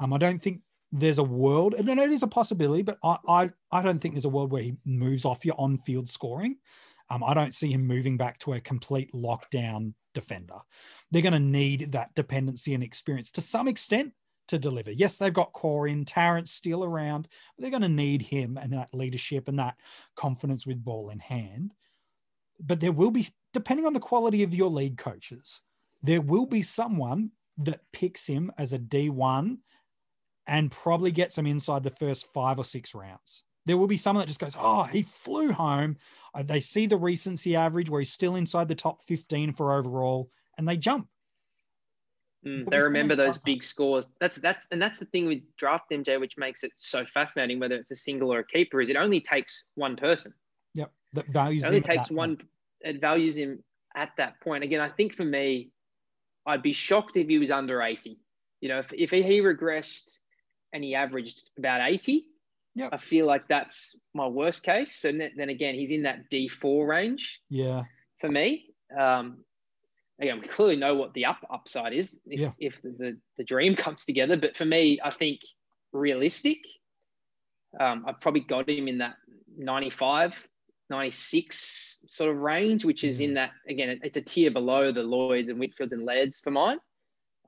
Um, 0.00 0.14
I 0.14 0.18
don't 0.18 0.40
think 0.40 0.62
there's 0.90 1.18
a 1.18 1.22
world, 1.22 1.74
and 1.74 1.88
it 1.88 2.10
is 2.10 2.22
a 2.22 2.26
possibility, 2.26 2.82
but 2.82 2.98
I, 3.04 3.18
I 3.28 3.50
I 3.70 3.82
don't 3.82 3.98
think 3.98 4.14
there's 4.14 4.24
a 4.24 4.30
world 4.30 4.50
where 4.50 4.62
he 4.62 4.76
moves 4.86 5.26
off 5.26 5.44
your 5.44 5.60
on-field 5.60 6.08
scoring. 6.08 6.56
Um, 7.10 7.22
I 7.22 7.34
don't 7.34 7.54
see 7.54 7.70
him 7.70 7.86
moving 7.86 8.16
back 8.16 8.38
to 8.40 8.54
a 8.54 8.60
complete 8.60 9.12
lockdown 9.12 9.92
defender. 10.14 10.58
They're 11.10 11.22
going 11.22 11.32
to 11.34 11.40
need 11.40 11.92
that 11.92 12.14
dependency 12.14 12.72
and 12.72 12.82
experience 12.82 13.30
to 13.32 13.40
some 13.40 13.68
extent 13.68 14.12
to 14.50 14.58
deliver. 14.58 14.90
Yes, 14.90 15.16
they've 15.16 15.32
got 15.32 15.52
Corin, 15.52 16.04
Tarrant 16.04 16.48
still 16.48 16.84
around, 16.84 17.28
but 17.56 17.62
they're 17.62 17.70
going 17.70 17.82
to 17.82 17.88
need 17.88 18.22
him 18.22 18.58
and 18.60 18.72
that 18.72 18.94
leadership 18.94 19.48
and 19.48 19.58
that 19.58 19.76
confidence 20.16 20.66
with 20.66 20.84
ball 20.84 21.10
in 21.10 21.18
hand. 21.18 21.72
But 22.60 22.80
there 22.80 22.92
will 22.92 23.10
be, 23.10 23.26
depending 23.52 23.86
on 23.86 23.92
the 23.92 24.00
quality 24.00 24.42
of 24.42 24.54
your 24.54 24.70
league 24.70 24.98
coaches, 24.98 25.62
there 26.02 26.20
will 26.20 26.46
be 26.46 26.62
someone 26.62 27.30
that 27.58 27.80
picks 27.92 28.26
him 28.26 28.52
as 28.58 28.72
a 28.72 28.78
D1 28.78 29.58
and 30.46 30.70
probably 30.70 31.10
gets 31.10 31.38
him 31.38 31.46
inside 31.46 31.82
the 31.82 31.90
first 31.90 32.26
five 32.32 32.58
or 32.58 32.64
six 32.64 32.94
rounds. 32.94 33.44
There 33.66 33.76
will 33.76 33.86
be 33.86 33.96
someone 33.96 34.22
that 34.22 34.28
just 34.28 34.40
goes, 34.40 34.56
Oh, 34.58 34.84
he 34.84 35.02
flew 35.02 35.52
home. 35.52 35.96
Uh, 36.34 36.42
They 36.42 36.60
see 36.60 36.86
the 36.86 36.96
recency 36.96 37.54
average 37.54 37.90
where 37.90 38.00
he's 38.00 38.12
still 38.12 38.36
inside 38.36 38.68
the 38.68 38.74
top 38.74 39.02
15 39.06 39.52
for 39.52 39.74
overall 39.74 40.30
and 40.58 40.68
they 40.68 40.76
jump. 40.76 41.08
Mm, 42.46 42.70
they 42.70 42.78
remember 42.78 43.14
those 43.14 43.34
else? 43.36 43.38
big 43.44 43.62
scores. 43.62 44.08
That's 44.20 44.36
that's 44.36 44.66
and 44.70 44.80
that's 44.80 44.98
the 44.98 45.04
thing 45.06 45.26
with 45.26 45.40
draft 45.58 45.90
MJ, 45.90 46.18
which 46.18 46.38
makes 46.38 46.64
it 46.64 46.72
so 46.76 47.04
fascinating. 47.04 47.60
Whether 47.60 47.74
it's 47.74 47.90
a 47.90 47.96
single 47.96 48.32
or 48.32 48.38
a 48.38 48.46
keeper, 48.46 48.80
is 48.80 48.88
it 48.88 48.96
only 48.96 49.20
takes 49.20 49.64
one 49.74 49.94
person. 49.96 50.32
Yep. 50.74 50.90
That 51.12 51.26
values 51.28 51.64
It 51.64 51.66
only 51.68 51.80
takes 51.82 52.10
one. 52.10 52.36
point. 52.36 52.48
It 52.80 53.00
values 53.00 53.36
him 53.36 53.62
at 53.94 54.12
that 54.16 54.40
point. 54.40 54.64
Again, 54.64 54.80
I 54.80 54.88
think 54.88 55.14
for 55.14 55.24
me, 55.24 55.70
I'd 56.46 56.62
be 56.62 56.72
shocked 56.72 57.16
if 57.18 57.28
he 57.28 57.38
was 57.38 57.50
under 57.50 57.82
eighty. 57.82 58.18
You 58.62 58.70
know, 58.70 58.78
if 58.78 58.90
if 58.94 59.10
he 59.10 59.40
regressed 59.40 60.16
and 60.72 60.82
he 60.82 60.94
averaged 60.94 61.42
about 61.58 61.82
eighty, 61.90 62.24
Yep. 62.76 62.90
I 62.94 62.96
feel 62.96 63.26
like 63.26 63.48
that's 63.48 63.96
my 64.14 64.26
worst 64.28 64.62
case. 64.62 64.94
So 64.96 65.10
then, 65.12 65.32
then 65.36 65.48
again, 65.50 65.74
he's 65.74 65.90
in 65.90 66.04
that 66.04 66.30
D 66.30 66.48
four 66.48 66.86
range 66.86 67.40
Yeah. 67.50 67.82
for 68.18 68.30
me. 68.30 68.72
Um, 68.98 69.44
again, 70.20 70.40
we 70.40 70.48
clearly 70.48 70.76
know 70.76 70.94
what 70.94 71.14
the 71.14 71.24
up 71.26 71.38
upside 71.50 71.92
is 71.92 72.18
if, 72.26 72.40
Yeah. 72.40 72.52
if 72.58 72.80
the, 72.82 72.90
the, 72.90 73.16
the 73.38 73.44
dream 73.44 73.74
comes 73.76 74.04
together. 74.04 74.36
But 74.36 74.56
for 74.56 74.64
me, 74.64 74.98
I 75.02 75.10
think 75.10 75.40
realistic, 75.92 76.58
um, 77.78 78.04
I've 78.06 78.20
probably 78.20 78.42
got 78.42 78.68
him 78.68 78.88
in 78.88 78.98
that 78.98 79.16
95, 79.56 80.48
96 80.90 82.00
sort 82.08 82.30
of 82.30 82.36
range, 82.38 82.84
which 82.84 83.04
is 83.04 83.20
in 83.20 83.34
that, 83.34 83.50
again, 83.68 84.00
it's 84.02 84.16
a 84.16 84.20
tier 84.20 84.50
below 84.50 84.92
the 84.92 85.02
Lloyds 85.02 85.48
and 85.48 85.58
Whitfields 85.60 85.92
and 85.92 86.04
Lairds 86.04 86.40
for 86.40 86.50
mine. 86.50 86.78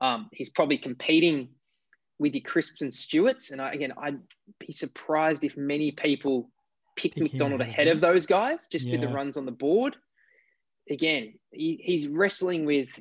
Um, 0.01 0.29
he's 0.33 0.49
probably 0.49 0.77
competing 0.77 1.49
with 2.19 2.33
your 2.33 2.43
Crisps 2.43 2.81
and 2.81 2.93
Stewarts. 2.93 3.51
And 3.51 3.61
I, 3.61 3.71
again, 3.71 3.93
I'd 3.97 4.19
be 4.59 4.71
surprised 4.71 5.43
if 5.43 5.57
many 5.57 5.91
people 5.91 6.49
picked 6.95 7.15
Pick 7.17 7.33
McDonald 7.33 7.61
ahead 7.61 7.69
of 7.69 7.73
ahead 7.73 7.87
him. 7.87 7.97
of 7.97 8.01
those 8.01 8.25
guys 8.25 8.67
just 8.67 8.89
with 8.89 9.01
the 9.01 9.07
runs 9.07 9.37
on 9.37 9.45
the 9.45 9.51
board. 9.51 9.95
Again, 10.89 11.33
he, 11.51 11.79
he's 11.81 12.07
wrestling 12.07 12.65
with 12.65 12.99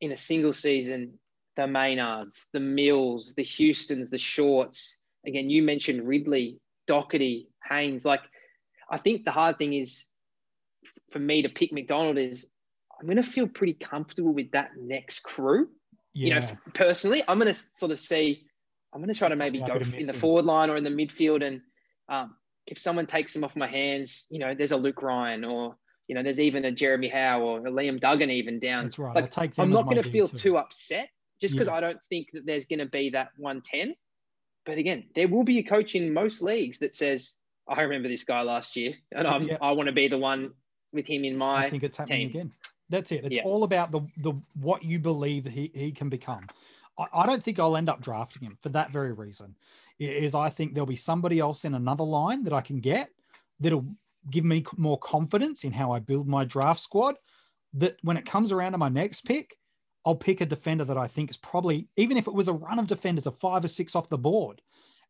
in 0.00 0.12
a 0.12 0.16
single 0.16 0.52
season 0.52 1.18
the 1.56 1.66
Maynards, 1.66 2.46
the 2.52 2.60
Mills, 2.60 3.34
the 3.34 3.44
Houstons, 3.44 4.10
the 4.10 4.18
Shorts. 4.18 5.00
Again, 5.26 5.50
you 5.50 5.62
mentioned 5.62 6.06
Ridley, 6.06 6.60
Doherty, 6.86 7.48
Haynes. 7.68 8.04
Like, 8.04 8.22
I 8.88 8.96
think 8.96 9.24
the 9.24 9.32
hard 9.32 9.58
thing 9.58 9.74
is 9.74 10.06
for 11.10 11.18
me 11.18 11.42
to 11.42 11.48
pick 11.48 11.72
McDonald 11.72 12.16
is 12.16 12.46
I'm 12.98 13.06
going 13.06 13.16
to 13.16 13.22
feel 13.22 13.48
pretty 13.48 13.74
comfortable 13.74 14.32
with 14.32 14.52
that 14.52 14.70
next 14.78 15.20
crew. 15.20 15.68
Yeah. 16.14 16.26
You 16.26 16.40
know, 16.40 16.46
personally, 16.74 17.22
I'm 17.26 17.38
going 17.38 17.52
to 17.52 17.60
sort 17.74 17.92
of 17.92 18.00
see, 18.00 18.44
I'm 18.92 19.00
going 19.00 19.12
to 19.12 19.18
try 19.18 19.28
to 19.28 19.36
maybe 19.36 19.58
go 19.58 19.78
to 19.78 19.96
in 19.96 20.06
the 20.06 20.12
him. 20.12 20.20
forward 20.20 20.44
line 20.44 20.70
or 20.70 20.76
in 20.76 20.84
the 20.84 20.90
midfield. 20.90 21.44
And 21.44 21.60
um, 22.08 22.36
if 22.66 22.78
someone 22.78 23.06
takes 23.06 23.34
him 23.34 23.44
off 23.44 23.56
my 23.56 23.68
hands, 23.68 24.26
you 24.30 24.38
know, 24.38 24.54
there's 24.54 24.72
a 24.72 24.76
Luke 24.76 25.02
Ryan 25.02 25.44
or, 25.44 25.76
you 26.08 26.14
know, 26.14 26.22
there's 26.22 26.40
even 26.40 26.64
a 26.64 26.72
Jeremy 26.72 27.08
Howe 27.08 27.42
or 27.42 27.58
a 27.66 27.70
Liam 27.70 28.00
Duggan 28.00 28.30
even 28.30 28.58
down. 28.58 28.84
That's 28.84 28.98
right. 28.98 29.14
Like, 29.14 29.24
I'll 29.24 29.30
take 29.30 29.54
them 29.54 29.64
I'm 29.64 29.70
not 29.70 29.84
going 29.84 30.02
to 30.02 30.10
feel 30.10 30.26
D2. 30.26 30.38
too 30.38 30.56
upset 30.58 31.10
just 31.40 31.54
because 31.54 31.68
Yeah. 31.68 31.74
I 31.74 31.80
don't 31.80 32.02
think 32.04 32.28
that 32.32 32.46
there's 32.46 32.64
going 32.64 32.78
to 32.80 32.86
be 32.86 33.10
that 33.10 33.28
110. 33.36 33.94
But 34.64 34.78
again, 34.78 35.04
there 35.14 35.28
will 35.28 35.44
be 35.44 35.58
a 35.58 35.62
coach 35.62 35.94
in 35.94 36.12
most 36.12 36.42
leagues 36.42 36.78
that 36.80 36.94
says, 36.94 37.36
I 37.68 37.82
remember 37.82 38.08
this 38.08 38.24
guy 38.24 38.40
last 38.42 38.74
year 38.76 38.94
and 39.12 39.26
I'm, 39.28 39.42
Yeah. 39.46 39.58
I 39.60 39.72
want 39.72 39.86
to 39.88 39.92
be 39.92 40.08
the 40.08 40.18
one 40.18 40.52
with 40.92 41.06
him 41.06 41.24
in 41.24 41.36
my 41.36 41.66
I 41.66 41.70
think 41.70 41.82
it's 41.84 41.98
happening 41.98 42.20
team. 42.20 42.28
again. 42.30 42.52
That's 42.88 43.12
it. 43.12 43.24
It's 43.26 43.36
Yeah. 43.36 43.42
all 43.44 43.64
about 43.64 43.92
the 43.92 44.00
the 44.16 44.32
what 44.58 44.82
you 44.82 44.98
believe 44.98 45.44
he, 45.44 45.70
he 45.74 45.92
can 45.92 46.08
become. 46.08 46.46
I, 46.98 47.04
I 47.12 47.26
don't 47.26 47.42
think 47.42 47.58
I'll 47.58 47.76
end 47.76 47.90
up 47.90 48.00
drafting 48.00 48.42
him 48.42 48.56
for 48.62 48.70
that 48.70 48.90
very 48.90 49.12
reason. 49.12 49.54
i- 50.00 50.04
Is 50.04 50.34
I 50.34 50.48
think 50.48 50.72
there'll 50.72 50.86
be 50.86 50.96
somebody 50.96 51.38
else 51.38 51.66
in 51.66 51.74
another 51.74 52.04
line 52.04 52.44
that 52.44 52.54
I 52.54 52.62
can 52.62 52.80
get 52.80 53.10
that'll 53.60 53.84
give 54.30 54.44
me 54.44 54.64
more 54.76 54.98
confidence 54.98 55.64
in 55.64 55.72
how 55.72 55.92
I 55.92 55.98
build 55.98 56.28
my 56.28 56.44
draft 56.44 56.80
squad. 56.80 57.16
That 57.74 57.96
when 58.02 58.16
it 58.16 58.26
comes 58.26 58.50
around 58.50 58.72
to 58.72 58.78
my 58.78 58.88
next 58.88 59.22
pick, 59.22 59.56
I'll 60.04 60.14
pick 60.14 60.40
a 60.40 60.46
defender 60.46 60.84
that 60.84 60.96
I 60.96 61.06
think 61.06 61.30
is 61.30 61.36
probably 61.36 61.88
even 61.96 62.16
if 62.16 62.26
it 62.26 62.34
was 62.34 62.48
a 62.48 62.52
run 62.52 62.78
of 62.78 62.86
defenders, 62.86 63.26
a 63.26 63.32
five 63.32 63.64
or 63.64 63.68
six 63.68 63.94
off 63.94 64.08
the 64.08 64.18
board, 64.18 64.62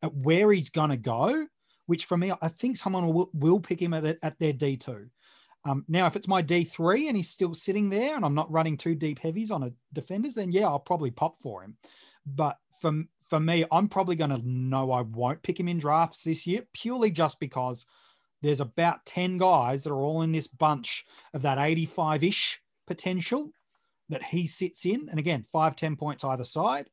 at 0.02 0.14
where 0.14 0.52
he's 0.52 0.70
going 0.70 0.90
to 0.90 0.96
go. 0.96 1.46
Which 1.86 2.04
for 2.04 2.18
me, 2.18 2.32
I 2.42 2.48
think 2.48 2.76
someone 2.76 3.06
will, 3.14 3.30
will 3.32 3.60
pick 3.60 3.80
him 3.80 3.94
at, 3.94 4.18
at 4.22 4.38
their 4.38 4.52
D 4.52 4.76
two. 4.76 5.08
Um, 5.64 5.84
now, 5.88 6.06
if 6.06 6.16
it's 6.16 6.28
my 6.28 6.42
D3 6.42 7.08
and 7.08 7.16
he's 7.16 7.30
still 7.30 7.54
sitting 7.54 7.90
there 7.90 8.16
and 8.16 8.24
I'm 8.24 8.34
not 8.34 8.50
running 8.50 8.76
two 8.76 8.94
deep 8.94 9.18
heavies 9.18 9.50
on 9.50 9.64
a 9.64 9.72
defenders, 9.92 10.34
then 10.34 10.52
yeah, 10.52 10.66
I'll 10.66 10.78
probably 10.78 11.10
pop 11.10 11.40
for 11.42 11.62
him. 11.62 11.76
But 12.24 12.58
for, 12.80 13.02
for 13.28 13.40
me, 13.40 13.64
I'm 13.70 13.88
probably 13.88 14.16
going 14.16 14.30
to 14.30 14.40
know 14.48 14.90
I 14.92 15.02
won't 15.02 15.42
pick 15.42 15.58
him 15.58 15.68
in 15.68 15.78
drafts 15.78 16.24
this 16.24 16.46
year 16.46 16.62
purely 16.72 17.10
just 17.10 17.40
because 17.40 17.86
there's 18.42 18.60
about 18.60 19.04
10 19.04 19.38
guys 19.38 19.84
that 19.84 19.90
are 19.90 20.02
all 20.02 20.22
in 20.22 20.32
this 20.32 20.46
bunch 20.46 21.04
of 21.34 21.42
that 21.42 21.58
85 21.58 22.24
ish 22.24 22.60
potential 22.86 23.50
that 24.08 24.22
he 24.22 24.46
sits 24.46 24.86
in. 24.86 25.08
And 25.08 25.18
again, 25.18 25.44
five, 25.52 25.76
10 25.76 25.96
points 25.96 26.24
either 26.24 26.44
side. 26.44 26.88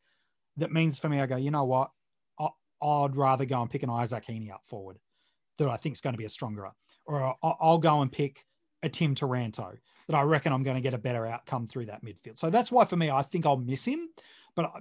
That 0.58 0.72
means 0.72 1.00
for 1.00 1.10
me, 1.10 1.20
I 1.20 1.26
go, 1.26 1.36
you 1.36 1.52
know 1.52 1.66
what? 1.66 1.92
I, 2.40 2.50
I'd 2.82 3.16
rather 3.16 3.46
go 3.46 3.62
and 3.62 3.70
pick 3.70 3.84
an 3.84 3.90
Isaac 3.90 4.26
Heaney 4.26 4.52
up 4.52 4.64
forward 4.68 4.98
that 5.58 5.70
I 5.70 5.78
think 5.78 5.96
is 5.96 6.02
going 6.02 6.14
to 6.14 6.18
be 6.18 6.26
a 6.26 6.30
stronger, 6.30 6.70
or 7.06 7.36
I'll 7.42 7.78
go 7.78 8.02
and 8.02 8.12
pick 8.12 8.46
a 8.84 8.90
Tim 8.90 9.16
Taranto 9.16 9.74
that 10.08 10.16
I 10.16 10.22
reckon 10.22 10.52
I'm 10.52 10.64
going 10.64 10.76
to 10.76 10.82
get 10.82 10.94
a 10.94 10.98
better 10.98 11.26
outcome 11.26 11.68
through 11.68 11.86
that 11.86 12.04
midfield. 12.04 12.38
So 12.38 12.50
that's 12.50 12.72
why 12.72 12.86
for 12.86 12.98
me, 12.98 13.10
I 13.10 13.22
think 13.22 13.46
I'll 13.46 13.58
miss 13.58 13.86
him, 13.86 14.10
but 14.56 14.72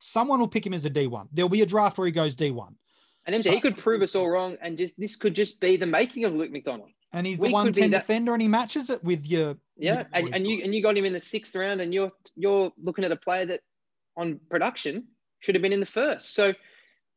someone 0.00 0.40
will 0.40 0.48
pick 0.48 0.66
him 0.66 0.74
as 0.74 0.84
a 0.84 0.90
D1. 0.90 1.28
There'll 1.32 1.48
be 1.48 1.62
a 1.62 1.66
draft 1.66 1.96
where 1.96 2.06
he 2.06 2.12
goes 2.12 2.36
D1. 2.36 2.74
And 3.26 3.36
MJ, 3.36 3.52
he 3.52 3.60
could 3.60 3.76
prove 3.76 4.02
us 4.02 4.14
all 4.14 4.28
wrong, 4.28 4.56
and 4.62 4.76
just 4.76 4.98
this 4.98 5.14
could 5.16 5.34
just 5.34 5.60
be 5.60 5.76
the 5.76 5.86
making 5.86 6.24
of 6.24 6.32
Luke 6.34 6.50
McDonald. 6.50 6.90
And 7.12 7.26
he's 7.26 7.38
We 7.38 7.48
the 7.48 7.52
110 7.52 7.90
that- 7.90 8.00
defender 8.00 8.32
and 8.32 8.42
he 8.42 8.48
matches 8.48 8.90
it 8.90 9.02
with 9.04 9.26
your 9.26 9.56
Yeah, 9.76 9.98
with 9.98 10.06
and, 10.14 10.34
and 10.34 10.46
you 10.46 10.62
and 10.64 10.74
you 10.74 10.82
got 10.82 10.96
him 10.96 11.04
in 11.04 11.12
the 11.12 11.20
sixth 11.20 11.54
round, 11.54 11.80
and 11.80 11.92
you're 11.94 12.10
you're 12.36 12.72
looking 12.78 13.04
at 13.04 13.12
a 13.12 13.16
player 13.16 13.46
that 13.46 13.60
on 14.16 14.40
production 14.50 15.06
should 15.40 15.54
have 15.54 15.62
been 15.62 15.72
in 15.72 15.80
the 15.80 15.86
first. 15.86 16.34
So 16.34 16.52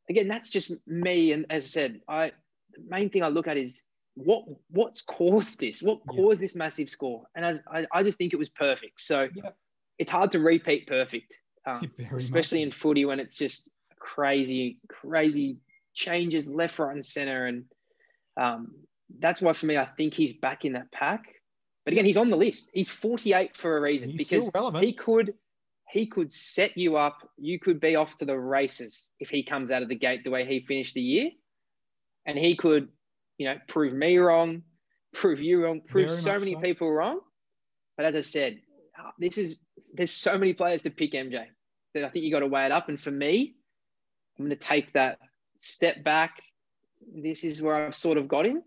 again, 0.09 0.27
that's 0.27 0.49
just 0.49 0.71
me. 0.85 1.31
And 1.31 1.45
as 1.49 1.63
I 1.65 1.67
said, 1.67 2.01
I 2.07 2.31
the 2.73 2.83
main 2.87 3.09
thing 3.09 3.23
I 3.23 3.29
look 3.29 3.47
at 3.47 3.57
is 3.57 3.81
what 4.15 4.43
what's 4.69 5.01
caused 5.01 5.59
this, 5.59 5.81
what 5.81 5.99
Yeah. 6.11 6.17
caused 6.17 6.41
this 6.41 6.55
massive 6.55 6.89
score, 6.89 7.25
and 7.35 7.43
as 7.43 7.61
I, 7.71 7.87
I 7.91 8.03
just 8.03 8.17
think 8.19 8.33
it 8.33 8.37
was 8.37 8.49
perfect. 8.49 9.01
So 9.01 9.27
Yeah. 9.33 9.51
it's 9.97 10.11
hard 10.11 10.31
to 10.33 10.39
repeat 10.39 10.85
perfect, 10.87 11.33
um, 11.65 11.89
Very 11.97 12.09
much 12.11 12.21
especially 12.21 12.61
in 12.61 12.69
footy 12.71 13.05
when 13.05 13.19
it's 13.19 13.35
just 13.35 13.69
crazy, 13.97 14.77
crazy 14.87 15.57
changes 15.95 16.47
left, 16.47 16.77
right, 16.77 16.93
and 16.93 17.05
center, 17.05 17.47
and 17.47 17.65
um, 18.38 18.71
that's 19.19 19.41
why 19.41 19.53
for 19.53 19.65
me, 19.65 19.77
I 19.77 19.86
think 19.86 20.13
he's 20.13 20.34
back 20.34 20.65
in 20.65 20.73
that 20.73 20.91
pack. 20.91 21.23
But 21.86 21.93
again, 21.93 22.05
he's 22.05 22.17
on 22.17 22.29
the 22.29 22.38
list. 22.38 22.69
He's 22.73 22.89
48 22.89 23.55
for 23.55 23.77
a 23.77 23.81
reason 23.81 24.10
He's 24.10 24.17
because 24.17 24.51
he 24.79 24.93
could 24.93 25.34
he 25.91 26.08
could 26.08 26.34
set 26.34 26.77
you 26.77 26.97
up. 26.97 27.29
You 27.38 27.60
could 27.60 27.79
be 27.79 27.95
off 27.95 28.17
to 28.17 28.25
the 28.25 28.38
races 28.38 29.12
if 29.19 29.29
he 29.29 29.43
comes 29.43 29.71
out 29.71 29.84
of 29.84 29.89
the 29.89 29.95
gate 29.95 30.23
the 30.23 30.31
way 30.31 30.45
he 30.45 30.60
finished 30.62 30.95
the 30.95 31.01
year, 31.01 31.29
and 32.25 32.38
he 32.38 32.55
could, 32.55 32.89
you 33.38 33.47
know, 33.47 33.58
prove 33.67 33.93
me 33.93 34.17
wrong, 34.17 34.63
prove 35.13 35.39
you 35.39 35.63
wrong, 35.63 35.81
prove 35.88 36.10
Very 36.10 36.21
so 36.21 36.39
many 36.39 36.53
so. 36.53 36.60
people 36.60 36.91
wrong. 36.91 37.19
But 37.97 38.08
as 38.08 38.15
I 38.15 38.21
said, 38.21 38.60
uh, 38.99 39.12
this 39.19 39.38
is 39.38 39.55
there's 39.93 40.12
so 40.12 40.38
many 40.38 40.53
players 40.53 40.81
to 40.81 40.89
pick 40.89 41.13
MJ 41.13 41.45
that 41.93 42.03
I 42.03 42.10
think 42.10 42.25
you 42.25 42.31
got 42.31 42.39
to 42.39 42.47
weigh 42.47 42.65
it 42.65 42.71
up. 42.71 42.89
And 42.89 42.99
for 42.99 43.12
me, 43.12 43.55
I'm 44.38 44.45
going 44.45 44.49
to 44.49 44.55
take 44.55 44.91
that 44.93 45.19
step 45.57 46.03
back. 46.03 46.41
This 47.13 47.43
is 47.43 47.61
where 47.61 47.75
I've 47.75 47.95
sort 47.95 48.17
of 48.17 48.27
got 48.27 48.45
him, 48.45 48.63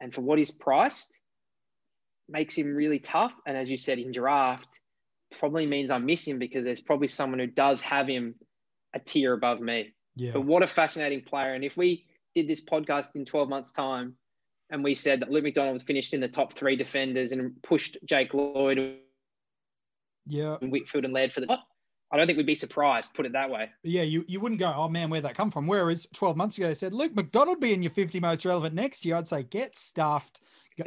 and 0.00 0.12
for 0.14 0.20
what 0.20 0.38
he's 0.38 0.50
priced, 0.50 1.18
makes 2.28 2.56
him 2.56 2.74
really 2.74 2.98
tough. 2.98 3.32
And 3.46 3.56
as 3.56 3.70
you 3.70 3.76
said 3.76 3.98
in 3.98 4.12
draft, 4.12 4.68
probably 5.38 5.66
means 5.66 5.90
I 5.90 5.98
miss 5.98 6.26
him 6.26 6.38
because 6.38 6.64
there's 6.64 6.80
probably 6.80 7.08
someone 7.08 7.38
who 7.38 7.46
does 7.46 7.80
have 7.82 8.08
him 8.08 8.34
a 8.94 8.98
tier 8.98 9.32
above 9.32 9.60
me. 9.60 9.94
Yeah. 10.16 10.32
But 10.32 10.42
what 10.42 10.62
a 10.62 10.66
fascinating 10.66 11.22
player. 11.22 11.54
And 11.54 11.64
if 11.64 11.76
we 11.76 12.06
did 12.34 12.48
this 12.48 12.60
podcast 12.60 13.14
in 13.14 13.24
12 13.24 13.48
months' 13.48 13.72
time 13.72 14.14
and 14.70 14.82
we 14.82 14.94
said 14.94 15.20
that 15.20 15.30
Luke 15.30 15.44
McDonald 15.44 15.74
was 15.74 15.82
finished 15.82 16.14
in 16.14 16.20
the 16.20 16.28
top 16.28 16.52
three 16.52 16.76
defenders 16.76 17.32
and 17.32 17.60
pushed 17.62 17.98
Jake 18.04 18.34
Lloyd 18.34 18.98
yeah. 20.26 20.56
and 20.60 20.72
Whitfield 20.72 21.04
and 21.04 21.14
Laird 21.14 21.32
for 21.32 21.40
the 21.40 21.46
top, 21.46 21.66
I 22.16 22.18
don't 22.18 22.26
think 22.26 22.36
we'd 22.38 22.46
be 22.46 22.54
surprised, 22.54 23.14
put 23.14 23.26
it 23.26 23.32
that 23.32 23.50
way. 23.50 23.70
Yeah, 23.82 24.02
you, 24.02 24.24
you 24.26 24.40
wouldn't 24.40 24.58
go, 24.58 24.72
oh 24.74 24.88
man, 24.88 25.10
where'd 25.10 25.24
that 25.24 25.36
come 25.36 25.50
from? 25.50 25.66
Whereas 25.66 26.06
12 26.14 26.36
months 26.36 26.56
ago, 26.58 26.68
they 26.68 26.74
said, 26.74 26.92
Luke 26.92 27.14
McDonald 27.14 27.60
be 27.60 27.72
in 27.72 27.82
your 27.82 27.90
50 27.90 28.20
most 28.20 28.44
relevant 28.44 28.74
next 28.74 29.04
year. 29.04 29.16
I'd 29.16 29.28
say, 29.28 29.42
get 29.42 29.76
stuffed. 29.76 30.40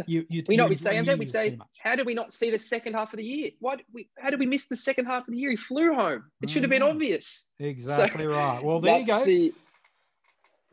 You, 0.05 0.25
you, 0.29 0.43
we 0.47 0.55
know 0.55 0.67
we'd 0.67 0.79
say, 0.79 0.95
MJ, 0.95 1.17
we'd 1.17 1.29
say, 1.29 1.57
how 1.81 1.95
did 1.95 2.05
we 2.05 2.13
not 2.13 2.31
see 2.31 2.51
the 2.51 2.59
second 2.59 2.93
half 2.93 3.11
of 3.11 3.17
the 3.17 3.23
year? 3.23 3.51
Why 3.59 3.77
did 3.77 3.85
we, 3.91 4.09
how 4.19 4.29
did 4.29 4.39
we 4.39 4.45
miss 4.45 4.65
the 4.67 4.75
second 4.75 5.05
half 5.05 5.27
of 5.27 5.33
the 5.33 5.37
year? 5.39 5.49
He 5.49 5.55
flew 5.55 5.95
home. 5.95 6.25
It 6.43 6.49
should 6.49 6.61
have 6.61 6.69
been 6.69 6.83
mm. 6.83 6.91
obvious. 6.91 7.47
Exactly 7.57 8.25
so, 8.25 8.29
right. 8.29 8.63
Well, 8.63 8.79
there 8.81 8.99
you 8.99 9.05
go. 9.05 9.25
The, 9.25 9.53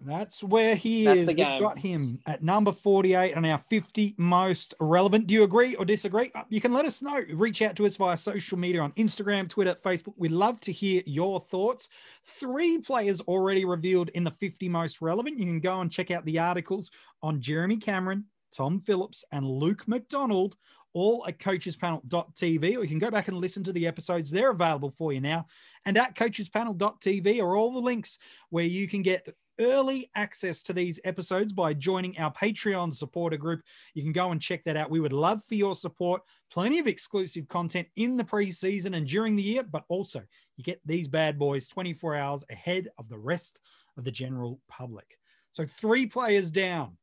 that's 0.01 0.43
where 0.43 0.75
he 0.75 1.05
That's 1.05 1.21
is. 1.21 1.27
We've 1.27 1.37
got 1.37 1.79
him 1.79 2.21
at 2.27 2.43
number 2.43 2.73
48 2.73 3.35
on 3.35 3.45
our 3.47 3.63
50 3.71 4.15
most 4.19 4.75
relevant. 4.79 5.27
Do 5.27 5.35
you 5.35 5.43
agree 5.43 5.75
or 5.75 5.85
disagree? 5.85 6.31
Uh, 6.35 6.43
you 6.51 6.61
can 6.61 6.73
let 6.73 6.85
us 6.85 7.01
know. 7.01 7.23
Reach 7.33 7.63
out 7.63 7.77
to 7.77 7.87
us 7.87 7.97
via 7.97 8.17
social 8.17 8.59
media 8.59 8.83
on 8.83 8.93
Instagram, 8.93 9.49
Twitter, 9.49 9.75
Facebook. 9.75 10.13
We'd 10.17 10.33
love 10.33 10.61
to 10.61 10.73
hear 10.73 11.03
your 11.07 11.41
thoughts. 11.41 11.89
Three 12.25 12.79
players 12.79 13.21
already 13.23 13.65
revealed 13.65 14.11
in 14.11 14.23
the 14.23 14.33
50 14.33 14.69
most 14.69 15.01
relevant. 15.01 15.39
You 15.39 15.47
can 15.47 15.61
go 15.61 15.81
and 15.81 15.91
check 15.91 16.11
out 16.11 16.25
the 16.27 16.39
articles 16.39 16.91
on 17.23 17.41
Jeremy 17.41 17.79
Cameron, 17.79 18.27
Tom 18.55 18.81
Phillips, 18.81 19.25
and 19.33 19.47
Luke 19.47 19.89
McDonald 19.89 20.57
all 20.93 21.27
at 21.29 21.39
coachespanel.tv, 21.39 22.63
or 22.77 22.83
you 22.83 22.89
can 22.89 22.99
go 22.99 23.11
back 23.11 23.29
and 23.29 23.37
listen 23.37 23.63
to 23.63 23.73
the 23.73 23.87
episodes. 23.87 24.31
They're 24.31 24.53
available 24.53 24.95
for 24.97 25.13
you 25.13 25.21
now. 25.21 25.47
And 25.85 25.99
at 25.99 26.15
coachespanel.tv 26.15 27.43
are 27.43 27.55
all 27.55 27.75
the 27.75 27.81
links 27.81 28.17
where 28.49 28.65
you 28.65 28.89
can 28.89 29.03
get 29.03 29.29
early 29.61 30.11
access 30.15 30.63
to 30.65 30.73
these 30.73 31.01
episodes 31.05 31.53
by 31.53 31.73
joining 31.73 32.19
our 32.19 32.33
Patreon 32.33 32.95
supporter 32.95 33.37
group. 33.37 33.63
You 33.95 34.03
can 34.03 34.13
go 34.13 34.31
and 34.31 34.41
check 34.41 34.65
that 34.65 34.77
out. 34.77 34.91
We 34.91 35.01
would 35.01 35.13
love 35.13 35.43
for 35.45 35.55
your 35.55 35.75
support. 35.75 36.23
Plenty 36.51 36.79
of 36.79 36.87
exclusive 36.87 37.49
content 37.49 37.89
in 37.97 38.17
the 38.17 38.25
preseason 38.25 38.97
and 38.97 39.07
during 39.07 39.37
the 39.37 39.43
year, 39.43 39.63
but 39.63 39.85
also 39.89 40.23
you 40.57 40.65
get 40.65 40.81
these 40.85 41.09
bad 41.09 41.39
boys 41.39 41.69
24 41.69 42.17
hours 42.17 42.45
ahead 42.51 42.89
of 42.99 43.09
the 43.09 43.19
rest 43.19 43.61
of 43.97 44.05
the 44.05 44.11
general 44.11 44.61
public. 44.69 45.19
So, 45.53 45.65
three 45.65 46.07
players 46.07 46.51
down. 46.51 46.97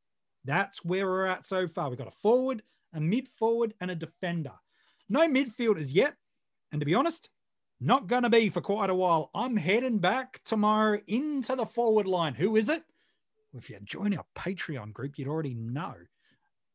That's 0.45 0.83
where 0.83 1.07
we're 1.07 1.25
at 1.25 1.45
so 1.45 1.67
far. 1.67 1.89
We've 1.89 1.97
got 1.97 2.07
a 2.07 2.19
forward, 2.21 2.61
a 2.93 2.99
mid 2.99 3.27
forward, 3.27 3.73
and 3.81 3.89
a 3.89 3.95
defender. 3.95 4.51
No 5.09 5.27
midfielders 5.27 5.93
yet. 5.93 6.15
And 6.71 6.79
to 6.81 6.85
be 6.85 6.95
honest, 6.95 7.29
not 7.83 8.07
going 8.07 8.23
to 8.23 8.29
be 8.29 8.49
for 8.49 8.61
quite 8.61 8.89
a 8.89 8.95
while. 8.95 9.29
I'm 9.35 9.57
heading 9.57 9.99
back 9.99 10.41
tomorrow 10.45 11.01
into 11.05 11.55
the 11.55 11.65
forward 11.65 12.07
line. 12.07 12.33
Who 12.35 12.55
is 12.55 12.69
it? 12.69 12.83
Well, 13.51 13.59
if 13.59 13.69
you 13.69 13.77
join 13.83 14.17
our 14.17 14.25
Patreon 14.35 14.93
group, 14.93 15.17
you'd 15.17 15.27
already 15.27 15.53
know. 15.53 15.93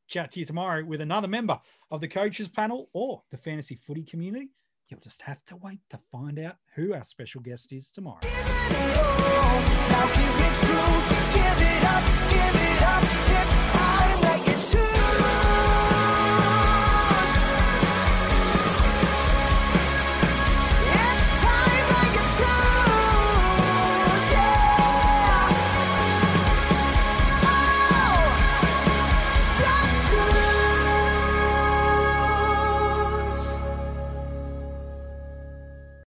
Chat 0.06 0.32
to 0.32 0.40
you 0.40 0.46
tomorrow 0.46 0.84
with 0.84 1.00
another 1.00 1.28
member 1.28 1.58
of 1.90 2.00
the 2.00 2.08
coaches 2.08 2.48
panel 2.48 2.90
or 2.92 3.22
the 3.30 3.38
fantasy 3.38 3.74
footy 3.74 4.02
community. 4.04 4.50
You'll 4.88 5.00
just 5.00 5.22
have 5.22 5.44
to 5.46 5.56
wait 5.56 5.80
to 5.90 5.98
find 6.10 6.38
out 6.38 6.56
who 6.74 6.94
our 6.94 7.04
special 7.04 7.40
guest 7.40 7.72
is 7.72 7.90
tomorrow. 7.90 8.20